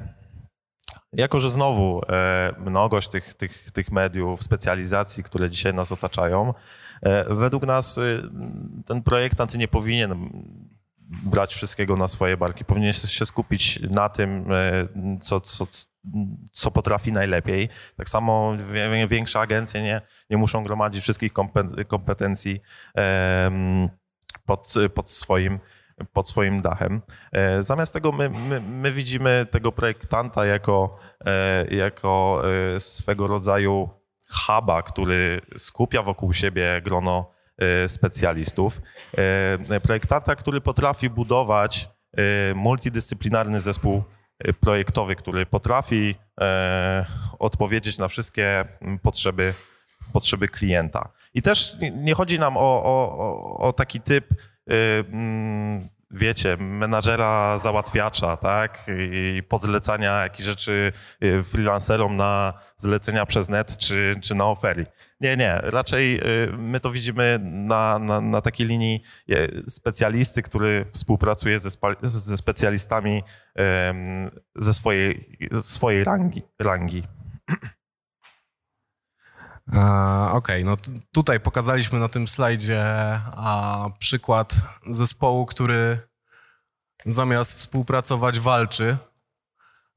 jako, 1.13 1.39
że 1.39 1.49
znowu 1.49 2.01
e, 2.09 2.53
mnogość 2.59 3.09
tych, 3.09 3.33
tych, 3.33 3.71
tych 3.71 3.91
mediów, 3.91 4.43
specjalizacji, 4.43 5.23
które 5.23 5.49
dzisiaj 5.49 5.73
nas 5.73 5.91
otaczają, 5.91 6.53
e, 7.01 7.33
według 7.35 7.63
nas 7.63 7.97
y, 7.97 8.23
ten 8.85 9.03
projektant 9.03 9.55
nie 9.55 9.67
powinien 9.67 10.29
brać 11.23 11.53
wszystkiego 11.53 11.95
na 11.95 12.07
swoje 12.07 12.37
barki. 12.37 12.65
Powinien 12.65 12.93
się 12.93 13.25
skupić 13.25 13.79
na 13.79 14.09
tym, 14.09 14.45
co, 15.21 15.39
co, 15.39 15.67
co 16.51 16.71
potrafi 16.71 17.11
najlepiej. 17.11 17.69
Tak 17.97 18.09
samo 18.09 18.53
większe 19.07 19.39
agencje 19.39 19.81
nie, 19.81 20.01
nie 20.29 20.37
muszą 20.37 20.63
gromadzić 20.63 21.03
wszystkich 21.03 21.31
kompetencji 21.87 22.59
pod, 24.45 24.73
pod 24.93 25.09
swoim 25.09 25.59
pod 26.13 26.29
swoim 26.29 26.61
dachem. 26.61 27.01
E, 27.31 27.63
zamiast 27.63 27.93
tego 27.93 28.11
my, 28.11 28.29
my, 28.29 28.61
my 28.61 28.91
widzimy 28.91 29.47
tego 29.51 29.71
projektanta 29.71 30.45
jako, 30.45 30.97
e, 31.25 31.75
jako 31.75 32.41
swego 32.79 33.27
rodzaju 33.27 33.89
huba, 34.29 34.81
który 34.81 35.41
skupia 35.57 36.03
wokół 36.03 36.33
siebie 36.33 36.81
grono 36.83 37.35
E, 37.57 37.89
specjalistów. 37.89 38.81
E, 39.17 39.79
projektanta, 39.79 40.35
który 40.35 40.61
potrafi 40.61 41.09
budować 41.09 41.89
e, 42.17 42.53
multidyscyplinarny 42.55 43.61
zespół 43.61 44.03
projektowy, 44.59 45.15
który 45.15 45.45
potrafi 45.45 46.15
odpowiedzieć 47.39 47.97
na 47.97 48.07
wszystkie 48.07 48.65
potrzeby, 49.01 49.53
potrzeby 50.13 50.47
klienta. 50.47 51.09
I 51.35 51.41
też 51.41 51.77
nie 51.95 52.13
chodzi 52.13 52.39
nam 52.39 52.57
o, 52.57 52.83
o, 52.83 53.57
o 53.57 53.73
taki 53.73 54.01
typ 54.01 54.33
wiecie, 56.11 56.57
menadżera 56.57 57.57
załatwiacza, 57.57 58.37
tak? 58.37 58.85
I 59.11 59.43
podzlecania 59.49 60.23
jakichś 60.23 60.45
rzeczy 60.45 60.91
y, 61.23 61.43
freelancerom 61.43 62.17
na 62.17 62.53
zlecenia 62.77 63.25
przez 63.25 63.49
net 63.49 63.77
czy, 63.77 64.15
czy 64.21 64.35
na 64.35 64.45
ofery. 64.45 64.85
Nie, 65.21 65.37
nie. 65.37 65.59
Raczej 65.63 66.19
y, 66.43 66.51
my 66.57 66.79
to 66.79 66.91
widzimy 66.91 67.39
na, 67.43 67.99
na, 67.99 68.21
na 68.21 68.41
takiej 68.41 68.67
linii 68.67 69.01
y, 69.29 69.63
specjalisty, 69.67 70.41
który 70.41 70.85
współpracuje 70.91 71.59
ze, 71.59 71.69
ze 72.01 72.37
specjalistami 72.37 73.23
ze 74.55 74.73
swojej, 74.73 75.37
swojej 75.61 76.03
rangi. 76.03 76.41
rangi. 76.59 77.03
Okej, 79.67 80.31
okay, 80.31 80.63
no 80.63 80.77
tutaj 81.11 81.39
pokazaliśmy 81.39 81.99
na 81.99 82.07
tym 82.07 82.27
slajdzie 82.27 82.83
a, 83.35 83.85
przykład 83.99 84.55
zespołu, 84.87 85.45
który 85.45 85.99
zamiast 87.05 87.57
współpracować 87.57 88.39
walczy. 88.39 88.97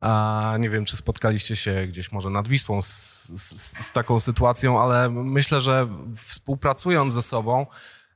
A 0.00 0.54
nie 0.59 0.70
wiem, 0.70 0.85
czy 0.85 0.96
spotkaliście 0.96 1.57
się 1.57 1.87
gdzieś 1.88 2.12
może 2.12 2.31
nad 2.31 2.48
Wisłą 2.48 2.83
z, 2.83 3.24
z, 3.24 3.85
z 3.87 3.92
taką 3.92 4.20
sytuacją, 4.20 4.81
ale 4.81 5.11
myślę, 5.11 5.61
że 5.61 5.88
współpracując 6.16 7.12
ze 7.12 7.22
sobą 7.22 7.66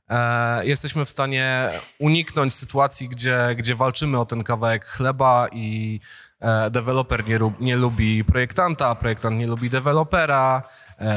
e, 0.09 0.65
jesteśmy 0.65 1.05
w 1.05 1.09
stanie 1.09 1.69
uniknąć 1.99 2.53
sytuacji, 2.53 3.09
gdzie, 3.09 3.55
gdzie 3.55 3.75
walczymy 3.75 4.19
o 4.19 4.25
ten 4.25 4.43
kawałek 4.43 4.85
chleba 4.85 5.47
i 5.51 5.99
e, 6.39 6.69
deweloper 6.71 7.27
nie, 7.27 7.39
nie 7.59 7.75
lubi 7.75 8.25
projektanta, 8.25 8.95
projektant 8.95 9.39
nie 9.39 9.47
lubi 9.47 9.69
dewelopera, 9.69 10.63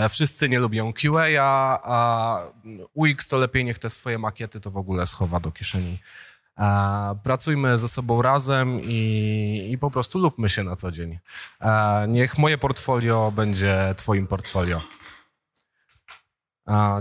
wszyscy 0.09 0.49
nie 0.49 0.59
lubią 0.59 0.93
QA, 0.93 1.79
a 1.83 2.41
UX 2.95 3.29
to 3.29 3.37
lepiej 3.37 3.65
niech 3.65 3.79
te 3.79 3.91
swoje 3.91 4.19
makiety 4.19 4.61
to 4.61 4.71
w 4.71 4.77
ogóle 4.77 5.07
schowa 5.07 5.41
do 5.41 5.53
kieszeni. 5.53 5.99
E, 6.59 7.19
pracujmy 7.23 7.79
ze 7.79 7.89
sobą 7.89 8.23
razem 8.23 8.81
i, 8.83 9.69
i 9.73 9.79
po 9.79 9.91
prostu 9.91 10.19
lubmy 10.19 10.49
się 10.49 10.63
na 10.63 10.77
co 10.77 10.91
dzień. 10.91 11.19
E, 11.61 12.07
niech 12.09 12.39
moje 12.39 12.59
portfolio 12.59 13.33
będzie 13.33 13.95
Twoim 13.97 14.27
portfolio. 14.27 14.83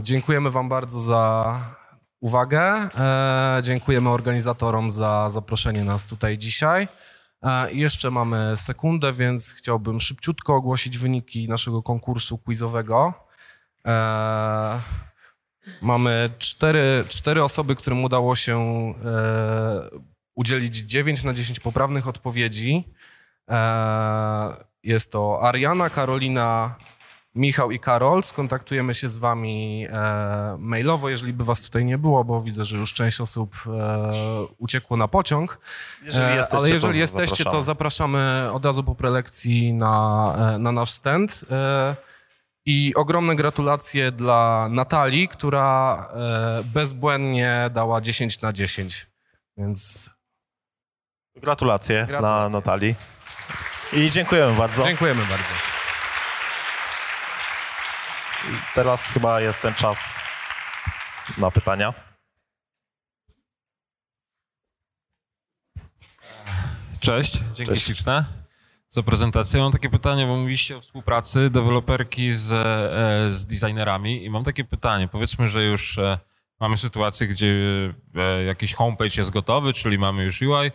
Dziękujemy 0.01 0.51
Wam 0.51 0.69
bardzo 0.69 0.99
za 0.99 1.55
uwagę. 2.19 2.89
Dziękujemy 3.61 4.09
organizatorom 4.09 4.91
za 4.91 5.29
zaproszenie 5.29 5.83
nas 5.83 6.05
tutaj 6.05 6.37
dzisiaj. 6.37 6.87
I 7.71 7.79
jeszcze 7.79 8.11
mamy 8.11 8.57
sekundę, 8.57 9.13
więc 9.13 9.53
chciałbym 9.53 10.01
szybciutko 10.01 10.55
ogłosić 10.55 10.97
wyniki 10.97 11.49
naszego 11.49 11.83
konkursu 11.83 12.37
quizowego. 12.37 13.13
E, 13.87 14.79
mamy 15.81 16.29
cztery, 16.37 17.05
cztery 17.07 17.43
osoby, 17.43 17.75
którym 17.75 18.03
udało 18.03 18.35
się 18.35 18.59
e, 19.05 19.89
udzielić 20.35 20.75
9 20.75 21.23
na 21.23 21.33
10 21.33 21.59
poprawnych 21.59 22.07
odpowiedzi. 22.07 22.93
E, 23.49 24.65
jest 24.83 25.11
to 25.11 25.39
Ariana, 25.41 25.89
Karolina, 25.89 26.75
Michał 27.35 27.71
i 27.71 27.79
Karol, 27.79 28.23
skontaktujemy 28.23 28.93
się 28.93 29.09
z 29.09 29.17
wami 29.17 29.87
e, 29.89 30.55
mailowo, 30.59 31.09
jeżeli 31.09 31.33
by 31.33 31.43
was 31.43 31.61
tutaj 31.61 31.85
nie 31.85 31.97
było, 31.97 32.23
bo 32.23 32.41
widzę, 32.41 32.65
że 32.65 32.77
już 32.77 32.93
część 32.93 33.21
osób 33.21 33.55
e, 33.67 34.47
uciekło 34.57 34.97
na 34.97 35.07
pociąg. 35.07 35.59
Jeżeli 36.03 36.25
e, 36.25 36.43
ale 36.51 36.69
jeżeli 36.69 36.93
to 36.93 36.99
jesteście, 36.99 37.35
zapraszamy. 37.35 37.57
to 37.57 37.63
zapraszamy 37.63 38.49
od 38.53 38.65
razu 38.65 38.83
po 38.83 38.95
prelekcji 38.95 39.73
na, 39.73 40.35
e, 40.55 40.59
na 40.59 40.71
nasz 40.71 40.91
stand. 40.91 41.45
E, 41.51 41.95
I 42.65 42.93
ogromne 42.95 43.35
gratulacje 43.35 44.11
dla 44.11 44.67
Natalii, 44.69 45.27
która 45.27 46.09
bezbłędnie 46.73 47.69
dała 47.73 48.01
10 48.01 48.41
na 48.41 48.53
10. 48.53 49.07
Więc. 49.57 50.09
Gratulacje, 51.35 52.05
Gratulacje. 52.07 52.49
dla 52.49 52.59
Natalii. 52.59 52.95
I 53.93 54.11
dziękujemy 54.11 54.53
bardzo. 54.57 54.83
Dziękujemy 54.83 55.21
bardzo. 55.21 55.74
Teraz 58.75 59.11
chyba 59.11 59.41
jest 59.41 59.61
ten 59.61 59.73
czas 59.73 60.23
na 61.37 61.51
pytania. 61.51 61.93
Cześć, 66.99 67.39
dzięki 67.53 67.73
Cześć. 67.73 67.85
śliczne 67.85 68.25
za 68.89 69.03
prezentację. 69.03 69.61
Mam 69.61 69.71
takie 69.71 69.89
pytanie, 69.89 70.25
bo 70.25 70.35
mówiliście 70.35 70.77
o 70.77 70.81
współpracy 70.81 71.49
deweloperki 71.49 72.31
z, 72.31 72.51
e, 72.53 73.33
z 73.33 73.45
designerami 73.45 74.25
i 74.25 74.29
mam 74.29 74.43
takie 74.43 74.63
pytanie. 74.63 75.07
Powiedzmy, 75.07 75.47
że 75.47 75.63
już 75.63 75.97
e, 75.97 76.19
mamy 76.59 76.77
sytuację, 76.77 77.27
gdzie 77.27 77.47
e, 78.15 78.43
jakiś 78.43 78.73
homepage 78.73 79.17
jest 79.17 79.31
gotowy, 79.31 79.73
czyli 79.73 79.97
mamy 79.97 80.23
już 80.23 80.41
UI 80.41 80.71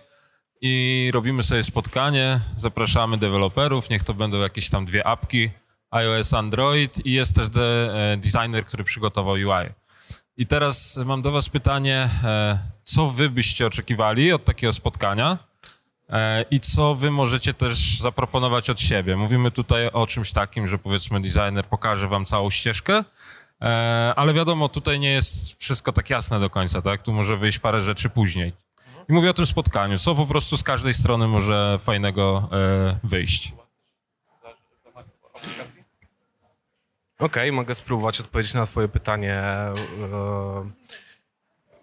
i 0.61 1.11
robimy 1.15 1.43
sobie 1.43 1.65
spotkanie, 1.65 2.41
zapraszamy 2.57 3.19
deweloperów, 3.19 3.91
niech 3.91 4.05
to 4.05 4.15
będą 4.15 4.39
jakieś 4.39 4.71
tam 4.71 4.85
dwie 4.85 5.07
apki, 5.07 5.51
iOS, 5.91 6.35
Android 6.35 7.07
i 7.07 7.13
jest 7.13 7.37
też 7.37 7.47
e, 7.47 8.17
designer, 8.17 8.65
który 8.67 8.85
przygotował 8.85 9.35
UI. 9.35 9.71
I 10.37 10.47
teraz 10.47 11.01
mam 11.05 11.23
do 11.23 11.33
Was 11.33 11.49
pytanie, 11.49 12.09
e, 12.25 12.59
co 12.85 13.11
Wy 13.11 13.31
byście 13.31 13.67
oczekiwali 13.67 14.33
od 14.33 14.45
takiego 14.45 14.73
spotkania 14.73 15.39
e, 16.09 16.45
i 16.51 16.61
co 16.61 16.95
Wy 16.95 17.11
możecie 17.11 17.55
też 17.55 18.01
zaproponować 18.01 18.71
od 18.71 18.81
siebie? 18.81 19.17
Mówimy 19.17 19.51
tutaj 19.51 19.87
o 19.87 20.07
czymś 20.07 20.33
takim, 20.33 20.69
że 20.69 20.79
powiedzmy 20.79 21.21
designer 21.21 21.65
pokaże 21.65 22.09
Wam 22.09 22.25
całą 22.25 22.51
ścieżkę, 22.51 23.05
ale 24.17 24.35
wiadomo, 24.35 24.69
tutaj 24.69 25.01
nie 25.01 25.11
jest 25.11 25.61
wszystko 25.61 25.93
tak 25.93 26.11
jasne 26.11 26.41
do 26.41 26.51
końca, 26.51 26.83
tak? 26.83 27.03
Tu 27.03 27.13
może 27.13 27.37
wyjść 27.37 27.59
parę 27.59 27.81
rzeczy 27.81 28.11
później. 28.11 28.53
I 29.09 29.13
mówię 29.13 29.31
o 29.31 29.33
tym 29.33 29.47
spotkaniu, 29.47 29.99
co 29.99 30.15
po 30.15 30.27
prostu 30.27 30.57
z 30.57 30.63
każdej 30.63 30.95
strony 30.95 31.29
może 31.29 31.79
fajnego 31.83 32.49
wyjść. 33.05 33.53
Okej, 37.21 37.29
okay, 37.29 37.53
mogę 37.53 37.75
spróbować 37.75 38.21
odpowiedzieć 38.21 38.55
na 38.55 38.67
Twoje 38.67 38.89
pytanie. 38.89 39.35
E, 39.35 39.75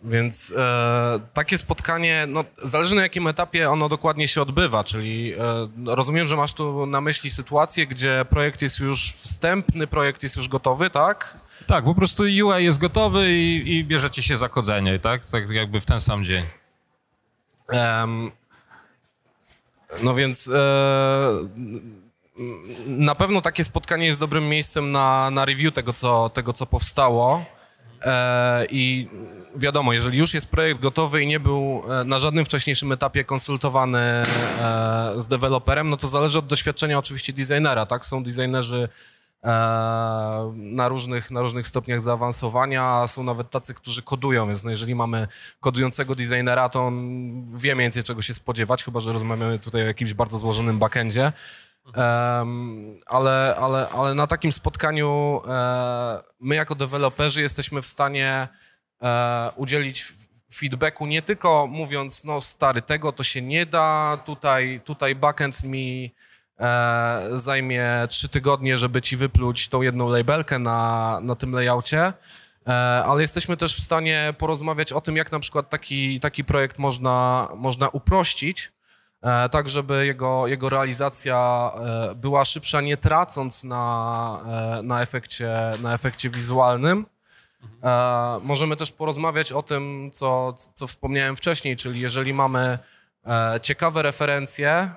więc 0.03 0.53
e, 0.57 1.19
takie 1.33 1.57
spotkanie, 1.57 2.25
no, 2.27 2.43
zależy 2.63 2.95
na 2.95 3.01
jakim 3.01 3.27
etapie 3.27 3.69
ono 3.69 3.89
dokładnie 3.89 4.27
się 4.27 4.41
odbywa, 4.41 4.83
czyli 4.83 5.33
e, 5.33 5.95
rozumiem, 5.95 6.27
że 6.27 6.35
masz 6.35 6.53
tu 6.53 6.85
na 6.85 7.01
myśli 7.01 7.31
sytuację, 7.31 7.87
gdzie 7.87 8.25
projekt 8.29 8.61
jest 8.61 8.79
już 8.79 9.11
wstępny, 9.13 9.87
projekt 9.87 10.23
jest 10.23 10.37
już 10.37 10.47
gotowy, 10.47 10.89
tak? 10.89 11.37
Tak, 11.67 11.83
po 11.83 11.95
prostu 11.95 12.23
UI 12.23 12.63
jest 12.63 12.79
gotowy 12.79 13.31
i, 13.31 13.77
i 13.77 13.83
bierzecie 13.83 14.23
się 14.23 14.37
za 14.37 14.49
kodzenie, 14.49 14.99
tak? 14.99 15.25
Tak 15.25 15.49
jakby 15.49 15.81
w 15.81 15.85
ten 15.85 15.99
sam 15.99 16.25
dzień. 16.25 16.45
Um, 17.73 18.31
no 20.01 20.15
więc 20.15 20.47
e, 20.47 21.31
na 22.87 23.15
pewno 23.15 23.41
takie 23.41 23.63
spotkanie 23.63 24.05
jest 24.05 24.19
dobrym 24.19 24.49
miejscem 24.49 24.91
na, 24.91 25.31
na 25.31 25.45
review 25.45 25.73
tego 25.73 25.93
co, 25.93 26.29
tego, 26.29 26.53
co 26.53 26.65
powstało. 26.65 27.45
E, 28.01 28.65
I 28.69 29.07
wiadomo, 29.55 29.93
jeżeli 29.93 30.17
już 30.17 30.33
jest 30.33 30.47
projekt 30.47 30.81
gotowy 30.81 31.23
i 31.23 31.27
nie 31.27 31.39
był 31.39 31.83
e, 31.89 32.03
na 32.03 32.19
żadnym 32.19 32.45
wcześniejszym 32.45 32.91
etapie 32.91 33.23
konsultowany 33.23 33.99
e, 33.99 34.23
z 35.15 35.27
deweloperem, 35.27 35.89
no 35.89 35.97
to 35.97 36.07
zależy 36.07 36.39
od 36.39 36.47
doświadczenia 36.47 36.99
oczywiście 36.99 37.33
designera, 37.33 37.85
tak? 37.85 38.05
Są 38.05 38.23
designerzy 38.23 38.89
na 40.55 40.87
różnych, 40.87 41.31
na 41.31 41.41
różnych 41.41 41.67
stopniach 41.67 42.01
zaawansowania, 42.01 43.07
są 43.07 43.23
nawet 43.23 43.49
tacy, 43.49 43.73
którzy 43.73 44.01
kodują, 44.01 44.47
więc 44.47 44.63
no 44.63 44.71
jeżeli 44.71 44.95
mamy 44.95 45.27
kodującego 45.59 46.15
designera, 46.15 46.69
to 46.69 46.87
on 46.87 47.57
wie 47.57 47.75
więcej 47.75 48.03
czego 48.03 48.21
się 48.21 48.33
spodziewać, 48.33 48.83
chyba 48.83 48.99
że 48.99 49.13
rozmawiamy 49.13 49.59
tutaj 49.59 49.81
o 49.83 49.85
jakimś 49.85 50.13
bardzo 50.13 50.37
złożonym 50.37 50.79
backendzie. 50.79 51.33
Um, 51.87 52.93
ale, 53.05 53.55
ale, 53.59 53.89
ale 53.89 54.15
na 54.15 54.27
takim 54.27 54.51
spotkaniu 54.51 55.41
e, 55.47 56.23
my 56.39 56.55
jako 56.55 56.75
deweloperzy 56.75 57.41
jesteśmy 57.41 57.81
w 57.81 57.87
stanie 57.87 58.47
e, 59.01 59.51
udzielić 59.55 60.13
feedbacku 60.53 61.05
nie 61.05 61.21
tylko 61.21 61.67
mówiąc, 61.67 62.23
no 62.23 62.41
stary, 62.41 62.81
tego 62.81 63.11
to 63.11 63.23
się 63.23 63.41
nie 63.41 63.65
da, 63.65 64.17
tutaj, 64.25 64.81
tutaj 64.83 65.15
backend 65.15 65.63
mi 65.63 66.13
e, 66.59 67.29
zajmie 67.31 67.87
trzy 68.09 68.29
tygodnie, 68.29 68.77
żeby 68.77 69.01
ci 69.01 69.17
wypluć 69.17 69.69
tą 69.69 69.81
jedną 69.81 70.09
labelkę 70.09 70.59
na, 70.59 71.19
na 71.23 71.35
tym 71.35 71.51
layoutie, 71.51 72.13
e, 72.67 72.73
ale 73.05 73.21
jesteśmy 73.21 73.57
też 73.57 73.75
w 73.75 73.81
stanie 73.81 74.33
porozmawiać 74.37 74.93
o 74.93 75.01
tym, 75.01 75.15
jak 75.15 75.31
na 75.31 75.39
przykład 75.39 75.69
taki, 75.69 76.19
taki 76.19 76.43
projekt 76.43 76.79
można, 76.79 77.47
można 77.55 77.89
uprościć, 77.89 78.71
tak 79.51 79.69
żeby 79.69 80.05
jego, 80.05 80.47
jego 80.47 80.69
realizacja 80.69 81.71
e, 81.75 82.15
była 82.15 82.45
szybsza, 82.45 82.81
nie 82.81 82.97
tracąc 82.97 83.63
na, 83.63 84.77
e, 84.79 84.83
na, 84.83 85.01
efekcie, 85.01 85.71
na 85.81 85.93
efekcie 85.93 86.29
wizualnym. 86.29 87.05
Możemy 88.43 88.75
też 88.75 88.91
porozmawiać 88.91 89.51
o 89.51 89.63
tym, 89.63 90.11
co, 90.13 90.53
co 90.73 90.87
wspomniałem 90.87 91.35
wcześniej, 91.35 91.75
czyli 91.75 91.99
jeżeli 91.99 92.33
mamy 92.33 92.79
ciekawe 93.61 94.01
referencje, 94.01 94.91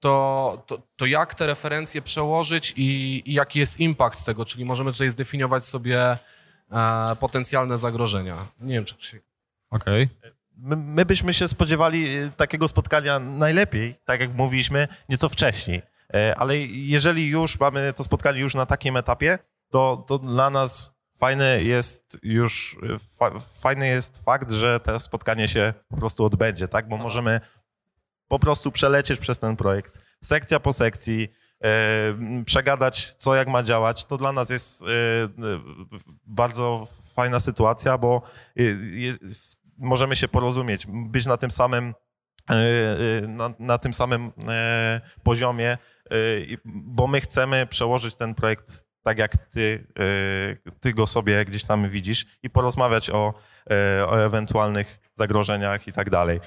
to, 0.00 0.62
to, 0.66 0.82
to 0.96 1.06
jak 1.06 1.34
te 1.34 1.46
referencje 1.46 2.02
przełożyć 2.02 2.74
i, 2.76 3.22
i 3.26 3.34
jaki 3.34 3.58
jest 3.58 3.80
impact 3.80 4.26
tego, 4.26 4.44
czyli 4.44 4.64
możemy 4.64 4.92
tutaj 4.92 5.10
zdefiniować 5.10 5.64
sobie 5.64 6.18
potencjalne 7.20 7.78
zagrożenia. 7.78 8.46
Nie 8.60 8.74
wiem, 8.74 8.84
czy... 8.84 9.22
Okej. 9.70 10.02
Okay 10.20 10.34
my, 10.56 10.76
my 10.76 11.04
byśmy 11.04 11.34
się 11.34 11.48
spodziewali 11.48 12.18
y, 12.18 12.30
takiego 12.30 12.68
spotkania 12.68 13.18
najlepiej, 13.18 13.94
tak 14.04 14.20
jak 14.20 14.34
mówiliśmy, 14.34 14.88
nieco 15.08 15.28
wcześniej. 15.28 15.82
E, 16.14 16.34
ale 16.38 16.58
jeżeli 16.58 17.28
już 17.28 17.60
mamy 17.60 17.92
to 17.96 18.04
spotkanie 18.04 18.40
już 18.40 18.54
na 18.54 18.66
takim 18.66 18.96
etapie, 18.96 19.38
to, 19.70 20.04
to 20.06 20.18
dla 20.18 20.50
nas 20.50 20.94
fajny 21.18 21.64
jest 21.64 22.18
już, 22.22 22.76
y, 22.82 22.98
fa, 22.98 23.30
fajny 23.38 23.86
jest 23.86 24.24
fakt, 24.24 24.50
że 24.50 24.80
to 24.80 25.00
spotkanie 25.00 25.48
się 25.48 25.74
po 25.88 25.96
prostu 25.96 26.24
odbędzie, 26.24 26.68
tak? 26.68 26.88
Bo 26.88 26.96
możemy 26.96 27.40
po 28.28 28.38
prostu 28.38 28.72
przelecieć 28.72 29.20
przez 29.20 29.38
ten 29.38 29.56
projekt, 29.56 29.98
sekcja 30.24 30.60
po 30.60 30.72
sekcji, 30.72 31.28
e, 31.64 32.44
przegadać, 32.44 33.14
co 33.14 33.34
jak 33.34 33.48
ma 33.48 33.62
działać. 33.62 34.04
To 34.04 34.16
dla 34.16 34.32
nas 34.32 34.50
jest 34.50 34.82
e, 34.82 34.86
bardzo 36.26 36.88
fajna 37.14 37.40
sytuacja, 37.40 37.98
bo 37.98 38.22
możemy 39.78 40.16
się 40.16 40.28
porozumieć, 40.28 40.86
być 40.88 41.26
na 41.26 41.36
tym 41.36 41.50
samym, 41.50 41.94
e, 42.50 42.54
e, 42.54 43.28
na, 43.28 43.54
na 43.58 43.78
tym 43.78 43.94
samym 43.94 44.32
e, 44.48 45.00
poziomie, 45.22 45.78
bo 46.64 47.06
my 47.06 47.20
chcemy 47.20 47.66
przełożyć 47.66 48.16
ten 48.16 48.34
projekt 48.34 48.86
tak 49.02 49.18
jak 49.18 49.36
ty, 49.36 49.86
ty 50.80 50.92
go 50.92 51.06
sobie 51.06 51.44
gdzieś 51.44 51.64
tam 51.64 51.88
widzisz 51.88 52.26
i 52.42 52.50
porozmawiać 52.50 53.10
o, 53.10 53.34
o 54.06 54.16
ewentualnych 54.16 54.98
zagrożeniach 55.14 55.88
i 55.88 55.92
tak 55.92 56.10
dalej. 56.10 56.40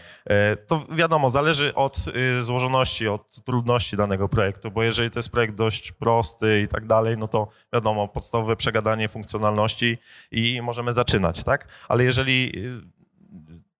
To 0.67 0.85
wiadomo, 0.91 1.29
zależy 1.29 1.75
od 1.75 2.05
złożoności, 2.39 3.07
od 3.07 3.43
trudności 3.43 3.97
danego 3.97 4.29
projektu, 4.29 4.71
bo 4.71 4.83
jeżeli 4.83 5.11
to 5.11 5.19
jest 5.19 5.29
projekt 5.29 5.55
dość 5.55 5.91
prosty 5.91 6.61
i 6.61 6.67
tak 6.67 6.85
dalej, 6.85 7.17
no 7.17 7.27
to 7.27 7.47
wiadomo, 7.73 8.07
podstawowe 8.07 8.55
przegadanie 8.55 9.07
funkcjonalności 9.07 9.97
i 10.31 10.61
możemy 10.61 10.93
zaczynać, 10.93 11.43
tak? 11.43 11.67
Ale 11.87 12.03
jeżeli 12.03 12.51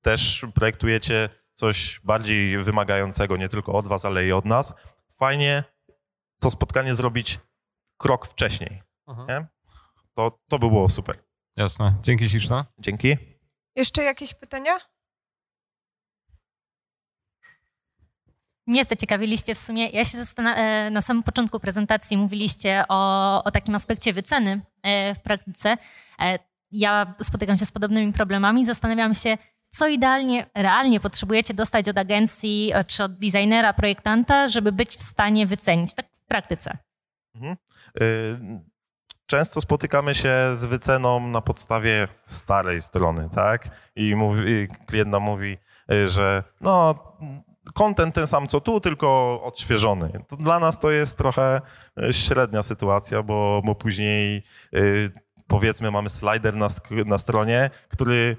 też 0.08 0.46
projektujecie 0.54 1.30
coś 1.54 2.00
bardziej 2.04 2.64
wymagającego 2.64 3.38
nie 3.38 3.50
tylko 3.50 3.74
od 3.74 3.88
was, 3.88 4.06
ale 4.06 4.26
i 4.26 4.32
od 4.32 4.46
nas, 4.46 4.74
fajnie 5.20 5.64
to 6.40 6.50
spotkanie 6.50 6.96
zrobić 6.96 7.40
krok 7.98 8.28
wcześniej. 8.28 8.82
Nie? 9.28 9.48
To, 10.16 10.40
to 10.50 10.60
by 10.60 10.68
było 10.68 10.90
super. 10.90 11.24
Jasne. 11.56 11.96
Dzięki 12.02 12.30
śliczne. 12.30 12.66
Dzięki. 12.80 13.18
Jeszcze 13.76 14.04
jakieś 14.04 14.34
pytania? 14.34 14.78
Mnie 18.68 18.86
zaciekawiliście 18.86 19.56
w 19.56 19.58
sumie. 19.58 19.90
Ja 19.90 20.06
się 20.06 20.18
zastanawiam, 20.18 20.94
na 20.94 21.02
samym 21.02 21.24
początku 21.24 21.60
prezentacji 21.60 22.18
mówiliście 22.18 22.84
o, 22.90 23.44
o 23.44 23.52
takim 23.52 23.76
aspekcie 23.76 24.14
wyceny 24.14 24.62
e, 24.84 25.16
w 25.16 25.22
praktyce. 25.22 25.78
E, 26.20 26.40
ja 26.72 27.16
spotykam 27.22 27.58
się 27.58 27.66
z 27.66 27.72
podobnymi 27.72 28.14
problemami. 28.14 28.66
Zastanawiam 28.66 29.14
się, 29.14 29.38
co 29.78 29.88
idealnie, 29.88 30.50
realnie 30.56 31.00
potrzebujecie 31.00 31.54
dostać 31.54 31.90
od 31.90 32.00
agencji 32.00 32.74
czy 32.88 33.04
od 33.04 33.20
designera, 33.20 33.74
projektanta, 33.74 34.48
żeby 34.48 34.72
być 34.72 34.90
w 34.90 35.02
stanie 35.02 35.48
wycenić, 35.48 35.96
tak 35.96 36.06
w 36.14 36.26
praktyce? 36.28 36.78
Mhm. 37.36 37.58
Y, 38.02 38.62
często 39.26 39.62
spotykamy 39.62 40.16
się 40.16 40.34
z 40.54 40.66
wyceną 40.66 41.28
na 41.28 41.42
podstawie 41.42 42.08
starej 42.26 42.82
strony, 42.82 43.30
tak? 43.36 43.70
I, 43.96 44.16
mówi, 44.16 44.68
klient 44.88 45.12
nam 45.12 45.24
mówi, 45.24 45.58
y, 45.92 46.08
że 46.08 46.44
no, 46.62 46.96
kontent 47.74 48.16
ten 48.16 48.28
sam 48.28 48.48
co 48.48 48.62
tu, 48.62 48.80
tylko 48.80 49.42
odświeżony. 49.44 50.12
To 50.28 50.38
dla 50.38 50.60
nas 50.60 50.80
to 50.80 50.92
jest 50.92 51.18
trochę 51.18 51.62
y, 52.10 52.14
średnia 52.14 52.64
sytuacja, 52.64 53.24
bo, 53.24 53.62
bo 53.66 53.76
później 53.76 54.44
powiedzmy 55.48 55.92
mamy 55.92 56.10
slider 56.10 56.56
na, 56.56 56.68
na 57.06 57.18
stronie, 57.18 57.70
który 57.90 58.38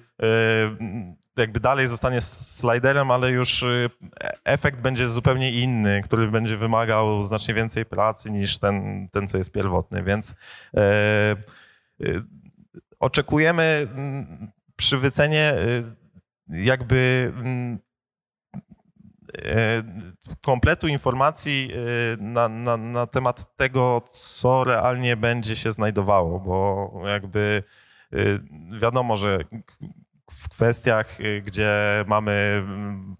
jakby 1.38 1.60
dalej 1.60 1.88
zostanie 1.88 2.20
sliderem, 2.20 3.10
ale 3.10 3.30
już 3.30 3.62
y, 3.62 3.90
efekt 4.44 4.80
będzie 4.80 5.08
zupełnie 5.08 5.52
inny, 5.52 6.00
który 6.04 6.28
będzie 6.28 6.56
wymagał 6.56 7.22
znacznie 7.22 7.54
więcej 7.54 7.86
pracy 7.86 8.30
niż 8.30 8.58
ten, 8.58 9.08
ten 9.12 9.28
co 9.28 9.38
jest 9.38 9.52
pierwotny, 9.52 10.02
więc 10.02 10.34
e, 10.76 10.80
e, 10.80 11.36
oczekujemy 13.00 13.86
mm, 13.94 14.52
przy 14.76 14.98
wycenie 14.98 15.54
y, 15.54 15.84
jakby 16.48 17.32
mm, 17.36 17.78
e, 19.44 19.82
kompletu 20.42 20.88
informacji 20.88 21.72
na, 22.18 22.48
na, 22.48 22.76
na 22.76 23.06
temat 23.06 23.56
tego, 23.56 24.02
co 24.10 24.64
realnie 24.64 25.16
będzie 25.16 25.56
się 25.56 25.72
znajdowało, 25.72 26.40
bo 26.40 27.08
jakby 27.08 27.62
wiadomo, 28.80 29.16
że 29.16 29.38
w 30.32 30.48
kwestiach, 30.48 31.20
y, 31.20 31.42
gdzie 31.46 32.04
mamy, 32.06 32.62
mm, 32.64 33.16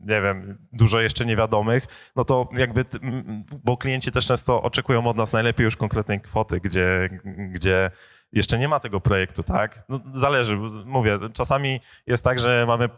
nie 0.00 0.22
wiem, 0.22 0.58
dużo 0.72 1.00
jeszcze 1.00 1.26
niewiadomych, 1.26 1.86
no 2.16 2.24
to 2.24 2.48
jakby, 2.52 2.84
bo 3.64 3.76
klienci 3.76 4.12
też 4.12 4.26
często 4.26 4.62
oczekują 4.62 5.06
od 5.06 5.16
nas 5.16 5.32
najlepiej 5.32 5.64
już 5.64 5.76
konkretnej 5.76 6.20
kwoty, 6.20 6.60
gdzie, 6.60 7.08
gdzie 7.52 7.90
jeszcze 8.32 8.58
nie 8.58 8.68
ma 8.68 8.80
tego 8.80 9.00
projektu, 9.00 9.42
tak? 9.42 9.84
No, 9.88 10.00
zależy, 10.12 10.58
mówię, 10.84 11.18
czasami 11.32 11.80
jest 12.06 12.24
tak, 12.24 12.38
że 12.38 12.64
mamy, 12.66 12.88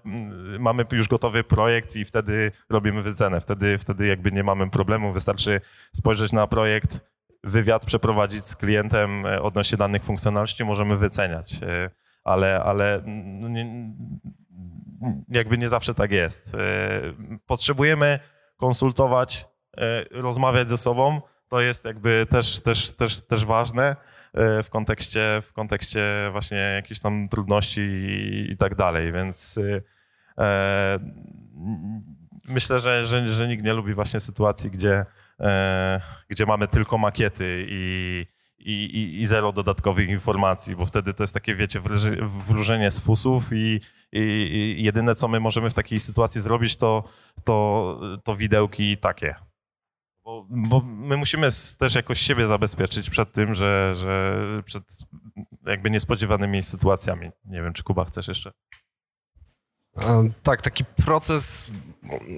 mamy 0.59 0.85
już 0.93 1.09
gotowy 1.09 1.45
projekt 1.45 1.97
i 1.97 2.05
wtedy 2.05 2.53
robimy 2.71 3.03
wycenę, 3.03 3.41
wtedy, 3.41 3.79
wtedy 3.79 4.07
jakby 4.07 4.33
nie 4.33 4.45
mamy 4.45 4.71
problemu, 4.71 5.13
wystarczy 5.13 5.61
spojrzeć 5.93 6.33
na 6.33 6.47
projekt, 6.47 7.01
wywiad 7.45 7.87
przeprowadzić 7.87 8.45
z 8.45 8.57
klientem 8.57 9.27
e, 9.27 9.43
odnośnie 9.43 9.79
danych 9.79 10.03
funkcjonalności, 10.03 10.65
możemy 10.65 10.97
wyceniać. 10.97 11.63
Ale, 12.25 12.63
ale 12.63 13.03
nie, 13.49 13.89
jakby 15.29 15.59
nie 15.59 15.69
zawsze 15.69 15.95
tak 15.95 16.13
jest. 16.13 16.55
E, 16.55 16.59
potrzebujemy 17.47 18.19
konsultować, 18.57 19.47
e, 19.77 20.05
rozmawiać 20.11 20.69
ze 20.69 20.77
sobą. 20.77 21.21
To 21.49 21.61
jest 21.61 21.85
jakby 21.85 22.27
też, 22.31 22.61
też, 22.61 22.93
też, 22.93 23.27
też 23.27 23.45
ważne 23.45 23.97
e, 24.33 24.63
w 24.63 24.71
kontekście, 24.71 25.43
w 25.43 25.53
kontekście 25.53 26.29
właśnie 26.33 26.59
jakichś 26.59 27.01
tam 27.01 27.29
trudności 27.29 27.81
i, 27.81 28.53
i 28.53 28.57
tak 28.57 28.75
dalej, 28.75 29.13
więc 29.13 29.61
e, 30.39 30.99
myślę, 32.49 32.81
że, 32.81 33.05
że, 33.05 33.29
że 33.29 33.49
nikt 33.49 33.65
nie 33.65 33.73
lubi 33.73 33.95
właśnie 33.95 34.21
sytuacji, 34.21 34.71
gdzie, 34.71 35.05
e, 35.41 36.01
gdzie 36.29 36.47
mamy 36.47 36.69
tylko 36.69 36.99
makiety 36.99 37.67
i, 37.69 38.27
i, 38.65 38.73
i, 38.73 39.21
i, 39.21 39.27
zero 39.27 39.53
dodatkowych 39.53 40.09
informacji, 40.09 40.77
bo 40.77 40.87
wtedy 40.87 41.15
to 41.15 41.23
jest 41.23 41.35
takie, 41.35 41.55
wiecie, 41.57 41.81
wróżenie 42.23 42.91
z 42.91 43.01
fusów 43.01 43.53
i, 43.53 43.81
i, 44.13 44.77
jedyne, 44.85 45.15
co 45.15 45.29
my 45.29 45.41
możemy 45.41 45.71
w 45.71 45.75
takiej 45.75 46.01
sytuacji 46.01 46.41
zrobić, 46.41 46.77
to, 46.77 47.05
to, 47.45 48.01
to 48.25 48.37
widełki 48.37 48.97
takie. 48.97 49.35
Bo, 50.25 50.47
bo 50.51 50.81
my 50.81 51.17
musimy 51.17 51.49
też 51.79 51.95
jakoś 51.95 52.21
siebie 52.21 52.47
zabezpieczyć 52.47 53.11
przed 53.11 53.33
tym, 53.33 53.55
że, 53.55 53.95
że 53.97 54.37
przed 54.65 54.85
jakby 55.67 55.91
niespodziewanymi 55.91 56.63
sytuacjami. 56.63 57.31
Nie 57.45 57.63
wiem, 57.63 57.73
czy 57.73 57.83
Kuba 57.83 58.05
chcesz 58.05 58.29
jeszcze? 58.29 58.53
E, 59.99 60.31
Tak, 60.43 60.63
taki 60.63 60.85
proces, 60.85 61.71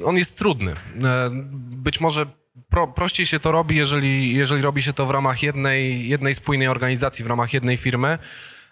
on 0.05 0.17
jest 0.17 0.39
trudny. 0.39 0.73
E, 1.05 1.31
Być 1.77 2.01
może 2.01 2.27
pro, 2.69 2.89
prościej 2.89 3.27
się 3.27 3.41
to 3.41 3.53
robi, 3.53 3.77
jeżeli, 3.77 4.35
jeżeli 4.35 4.63
robi 4.63 4.83
się 4.83 4.93
to 4.93 5.07
w 5.07 5.11
ramach 5.11 5.43
jednej, 5.43 6.09
jednej 6.09 6.35
spójnej 6.35 6.69
organizacji, 6.69 7.25
w 7.25 7.29
ramach 7.29 7.53
jednej 7.53 7.77
firmy. 7.77 8.19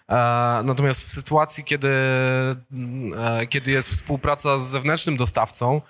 E, 0.09 0.15
Natomiast 0.63 1.03
w 1.03 1.11
sytuacji, 1.11 1.63
kiedy, 1.63 1.89
e, 3.17 3.47
kiedy 3.49 3.71
jest 3.71 3.89
współpraca 3.89 4.57
z 4.57 4.67
zewnętrznym 4.67 5.17
dostawcą 5.17 5.81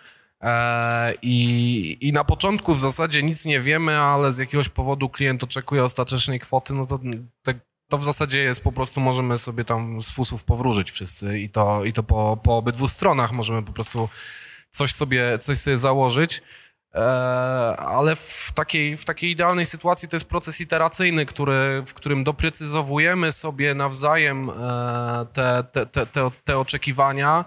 e, 0.41 1.13
i, 1.21 1.97
i 2.01 2.13
na 2.13 2.23
początku 2.23 2.75
w 2.75 2.79
zasadzie 2.79 3.23
nic 3.23 3.45
nie 3.45 3.61
wiemy, 3.61 3.97
ale 3.97 4.33
z 4.33 4.37
jakiegoś 4.37 4.69
powodu 4.69 5.09
klient 5.09 5.43
oczekuje 5.43 5.83
ostatecznej 5.83 6.39
kwoty, 6.39 6.73
no 6.73 6.85
to 6.85 6.99
te, 7.43 7.53
to 7.89 7.97
w 7.97 8.03
zasadzie 8.03 8.39
jest 8.39 8.63
po 8.63 8.71
prostu, 8.71 9.01
możemy 9.01 9.37
sobie 9.37 9.63
tam 9.63 10.01
z 10.01 10.11
fusów 10.11 10.43
powróżyć 10.43 10.91
wszyscy 10.91 11.39
i 11.39 11.49
to, 11.49 11.85
i 11.85 11.93
to 11.93 12.03
po, 12.03 12.37
po 12.43 12.57
obydwu 12.57 12.87
stronach 12.87 13.31
możemy 13.31 13.63
po 13.63 13.73
prostu 13.73 14.09
coś 14.71 14.93
sobie, 14.93 15.37
coś 15.37 15.57
sobie 15.57 15.77
założyć. 15.77 16.41
E, 16.95 16.99
ale 17.77 18.15
w 18.15 18.51
takiej, 18.55 18.97
w 18.97 19.05
takiej 19.05 19.31
idealnej 19.31 19.65
sytuacji 19.65 20.07
to 20.07 20.15
jest 20.15 20.27
proces 20.27 20.61
iteracyjny, 20.61 21.25
który, 21.25 21.83
w 21.85 21.93
którym 21.93 22.23
doprecyzowujemy 22.23 23.31
sobie 23.31 23.73
nawzajem 23.73 24.49
e, 24.49 24.53
te, 25.33 25.63
te, 25.71 26.05
te, 26.05 26.31
te, 26.43 26.57
oczekiwania, 26.57 27.45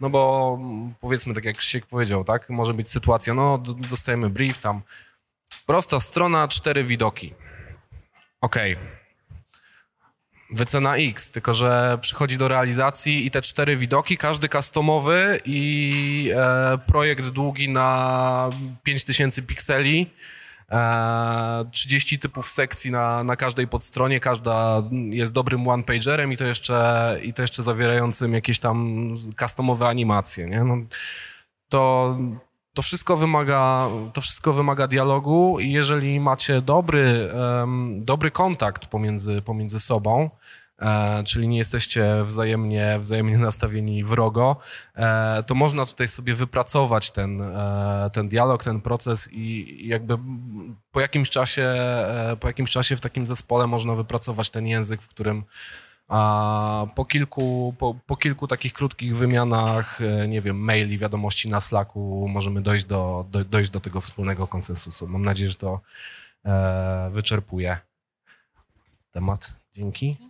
no 0.00 0.10
bo 0.10 0.58
powiedzmy, 1.00 1.34
tak 1.34 1.44
jak 1.44 1.56
Krzysiek 1.56 1.86
powiedział, 1.86 2.24
tak, 2.24 2.50
może 2.50 2.74
być 2.74 2.90
sytuacja, 2.90 3.34
no 3.34 3.58
dostajemy 3.90 4.30
brief 4.30 4.58
tam, 4.58 4.82
prosta 5.66 6.00
strona, 6.00 6.48
cztery 6.48 6.84
widoki. 6.84 7.34
Okej, 8.40 8.76
wycena 10.52 10.96
X, 10.96 11.30
tylko 11.30 11.54
że 11.54 11.98
przychodzi 12.00 12.38
do 12.38 12.48
realizacji 12.48 13.26
i 13.26 13.30
te 13.30 13.42
cztery 13.42 13.76
widoki, 13.76 14.16
każdy 14.16 14.48
customowy 14.48 15.40
i 15.44 16.32
e, 16.36 16.78
projekt 16.86 17.28
długi 17.28 17.68
na 17.68 18.50
5000 18.82 19.42
pikseli, 19.42 20.10
e, 20.70 21.64
30 21.70 22.18
typów 22.18 22.48
sekcji 22.48 22.90
na, 22.90 23.24
na 23.24 23.36
każdej 23.36 23.68
podstronie, 23.68 24.20
każda 24.20 24.82
jest 25.10 25.32
dobrym 25.32 25.68
one-pagerem 25.68 26.32
i 26.32 26.36
to 26.36 26.44
jeszcze, 26.44 27.18
i 27.22 27.32
to 27.32 27.42
jeszcze 27.42 27.62
zawierającym 27.62 28.32
jakieś 28.32 28.58
tam 28.58 29.08
customowe 29.38 29.86
animacje, 29.86 30.46
nie? 30.46 30.64
No, 30.64 30.76
to, 31.68 32.16
to 32.74 32.82
wszystko 32.82 33.16
wymaga, 33.16 33.88
to 34.12 34.20
wszystko 34.20 34.52
wymaga 34.52 34.86
dialogu 34.86 35.60
i 35.60 35.72
jeżeli 35.72 36.20
macie 36.20 36.62
dobry, 36.62 37.32
em, 37.62 37.98
dobry 38.02 38.30
kontakt 38.30 38.86
pomiędzy, 38.86 39.42
pomiędzy 39.42 39.80
sobą, 39.80 40.30
czyli 41.24 41.48
nie 41.48 41.58
jesteście 41.58 42.24
wzajemnie, 42.24 42.96
wzajemnie 43.00 43.38
nastawieni 43.38 44.04
wrogo, 44.04 44.56
e, 44.94 45.42
to 45.46 45.54
można 45.54 45.86
tutaj 45.86 46.08
sobie 46.08 46.34
wypracować 46.34 47.10
ten, 47.10 47.42
e, 47.42 48.10
ten 48.12 48.28
dialog, 48.28 48.64
ten 48.64 48.80
proces 48.80 49.28
i 49.32 49.78
jakby 49.88 50.18
po 50.92 51.00
jakimś 51.00 51.30
czasie, 51.30 51.62
e, 51.62 52.36
po 52.40 52.46
jakimś 52.46 52.70
czasie 52.70 52.96
w 52.96 53.00
takim 53.00 53.26
zespole 53.26 53.66
można 53.66 53.94
wypracować 53.94 54.50
ten 54.50 54.66
język, 54.66 55.02
w 55.02 55.08
którym 55.08 55.44
po 56.94 57.04
kilku, 57.04 57.74
po, 57.78 57.94
po 58.06 58.16
kilku 58.16 58.46
takich 58.46 58.72
krótkich 58.72 59.16
wymianach, 59.16 60.00
e, 60.00 60.28
nie 60.28 60.40
wiem, 60.40 60.58
maili, 60.58 60.98
wiadomości 60.98 61.50
na 61.50 61.60
Slacku, 61.60 62.28
możemy 62.28 62.62
dojść 62.62 62.84
do, 62.84 63.26
do, 63.30 63.44
dojść 63.44 63.70
do 63.70 63.80
tego 63.80 64.00
wspólnego 64.00 64.46
konsensusu. 64.46 65.08
Mam 65.08 65.22
nadzieję, 65.22 65.50
że 65.50 65.56
to 65.56 65.80
e, 66.44 67.08
wyczerpuje 67.10 67.78
temat. 69.12 69.60
Dzięki. 69.74 70.29